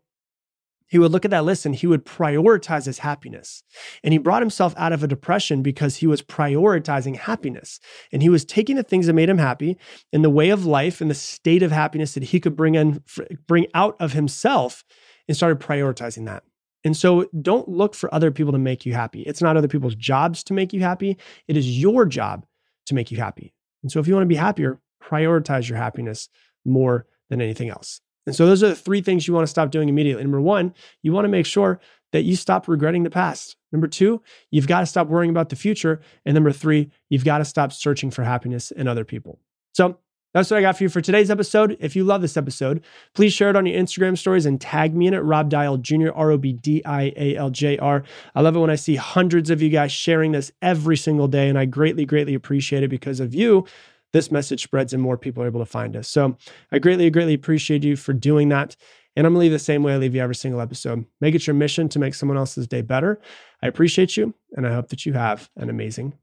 He 0.88 1.00
would 1.00 1.12
look 1.12 1.26
at 1.26 1.32
that 1.32 1.46
list 1.46 1.66
and 1.66 1.76
he 1.76 1.88
would 1.88 2.06
prioritize 2.06 2.86
his 2.86 3.00
happiness. 3.00 3.64
And 4.04 4.12
he 4.12 4.20
brought 4.20 4.42
himself 4.42 4.74
out 4.78 4.94
of 4.94 5.04
a 5.04 5.08
depression 5.08 5.64
because 5.64 5.98
he 5.98 6.08
was 6.08 6.22
prioritizing 6.22 7.18
happiness. 7.18 7.80
And 8.12 8.22
he 8.22 8.30
was 8.30 8.46
taking 8.46 8.76
the 8.76 8.84
things 8.84 9.08
that 9.08 9.14
made 9.14 9.30
him 9.30 9.40
happy 9.40 9.78
in 10.12 10.22
the 10.22 10.30
way 10.30 10.50
of 10.50 10.66
life 10.66 11.02
and 11.02 11.10
the 11.10 11.16
state 11.16 11.64
of 11.64 11.72
happiness 11.72 12.14
that 12.14 12.24
he 12.24 12.40
could 12.40 12.56
bring 12.56 12.76
in, 12.76 13.04
bring 13.48 13.68
out 13.74 13.96
of 14.00 14.14
himself 14.14 14.84
and 15.28 15.38
started 15.38 15.60
prioritizing 15.60 16.26
that. 16.26 16.44
And 16.84 16.98
so 16.98 17.30
don't 17.42 17.70
look 17.70 17.96
for 17.96 18.14
other 18.14 18.32
people 18.32 18.52
to 18.52 18.58
make 18.58 18.86
you 18.86 18.94
happy. 18.94 19.22
It's 19.22 19.42
not 19.42 19.56
other 19.56 19.68
people's 19.68 19.96
jobs 19.96 20.44
to 20.46 20.54
make 20.54 20.74
you 20.74 20.82
happy. 20.82 21.18
It 21.48 21.56
is 21.56 21.80
your 21.80 22.06
job 22.06 22.46
to 22.88 22.96
make 22.96 23.12
you 23.12 23.18
happy. 23.18 23.54
And 23.84 23.92
so 23.92 24.00
if 24.00 24.08
you 24.08 24.14
want 24.14 24.24
to 24.24 24.30
be 24.30 24.36
happier, 24.36 24.80
prioritize 25.02 25.70
your 25.70 25.78
happiness 25.78 26.30
more 26.66 27.06
than 27.30 27.42
anything 27.42 27.70
else. 27.70 28.02
And 28.26 28.36
so 28.36 28.46
those 28.46 28.64
are 28.64 28.70
the 28.70 28.76
three 28.76 29.02
things 29.02 29.28
you 29.28 29.34
want 29.34 29.44
to 29.44 29.52
stop 29.52 29.72
doing 29.72 29.90
immediately. 29.90 30.24
Number 30.24 30.42
one, 30.42 30.74
you 31.02 31.12
want 31.12 31.26
to 31.26 31.30
make 31.30 31.46
sure 31.46 31.80
that 32.12 32.24
you 32.24 32.36
stop 32.36 32.68
regretting 32.68 33.04
the 33.04 33.10
past. 33.10 33.58
Number 33.72 33.88
two, 33.88 34.22
you've 34.52 34.68
got 34.68 34.82
to 34.82 34.86
stop 34.86 35.08
worrying 35.08 35.32
about 35.32 35.50
the 35.50 35.56
future. 35.56 36.00
And 36.26 36.34
number 36.34 36.52
three, 36.52 36.92
you've 37.10 37.26
got 37.26 37.40
to 37.40 37.46
stop 37.46 37.74
searching 37.74 38.12
for 38.12 38.24
happiness 38.24 38.72
in 38.72 38.88
other 38.88 39.04
people. 39.04 39.40
So 39.74 39.98
that's 40.34 40.50
what 40.50 40.58
I 40.58 40.62
got 40.62 40.78
for 40.78 40.84
you 40.84 40.90
for 40.90 41.02
today's 41.02 41.30
episode. 41.30 41.78
If 41.80 41.96
you 41.96 42.04
love 42.04 42.22
this 42.22 42.38
episode, 42.38 42.84
please 43.14 43.34
share 43.34 43.50
it 43.50 43.56
on 43.56 43.66
your 43.66 43.80
Instagram 43.80 44.18
stories 44.18 44.46
and 44.46 44.60
tag 44.60 44.96
me 44.96 45.08
in 45.08 45.14
it, 45.14 45.20
Rob 45.20 45.50
Dial 45.50 45.78
Jr., 45.78 46.10
R 46.14 46.32
O 46.32 46.38
B 46.38 46.54
D 46.54 46.84
I 46.86 47.14
A 47.16 47.36
L 47.36 47.50
J 47.50 47.78
R. 47.78 48.04
I 48.36 48.42
love 48.42 48.56
it 48.56 48.60
when 48.60 48.70
I 48.70 48.76
see 48.76 48.96
hundreds 48.96 49.50
of 49.50 49.62
you 49.62 49.70
guys 49.70 49.92
sharing 49.92 50.32
this 50.32 50.52
every 50.62 50.98
single 50.98 51.28
day, 51.28 51.50
and 51.50 51.58
I 51.58 51.66
greatly, 51.66 52.06
greatly 52.06 52.34
appreciate 52.34 52.84
it 52.84 52.90
because 52.90 53.20
of 53.20 53.34
you. 53.34 53.66
This 54.12 54.32
message 54.32 54.64
spreads 54.64 54.94
and 54.94 55.02
more 55.02 55.18
people 55.18 55.44
are 55.44 55.48
able 55.48 55.60
to 55.60 55.66
find 55.66 55.96
us. 55.96 56.08
So 56.08 56.38
I 56.72 56.80
greatly, 56.80 57.10
greatly 57.10 57.34
appreciate 57.34 57.84
you 57.84 57.96
for 57.96 58.14
doing 58.14 58.50
that. 58.50 58.76
And 59.16 59.28
I'm 59.28 59.34
gonna 59.34 59.42
leave 59.42 59.52
the 59.52 59.60
same 59.60 59.84
way 59.84 59.94
I 59.94 59.98
leave 59.98 60.16
you 60.16 60.22
every 60.22 60.36
single 60.36 60.62
episode. 60.62 61.06
Make 61.22 61.36
it 61.36 61.46
your 61.46 61.56
mission 61.56 61.90
to 61.90 62.00
make 62.00 62.16
someone 62.16 62.38
else's 62.38 62.68
day 62.68 62.82
better. 62.82 63.22
I 63.62 63.68
appreciate 63.68 64.18
you, 64.18 64.34
and 64.54 64.66
I 64.66 64.74
hope 64.74 64.90
that 64.90 65.06
you 65.06 65.14
have 65.14 65.50
an 65.58 65.70
amazing 65.70 66.14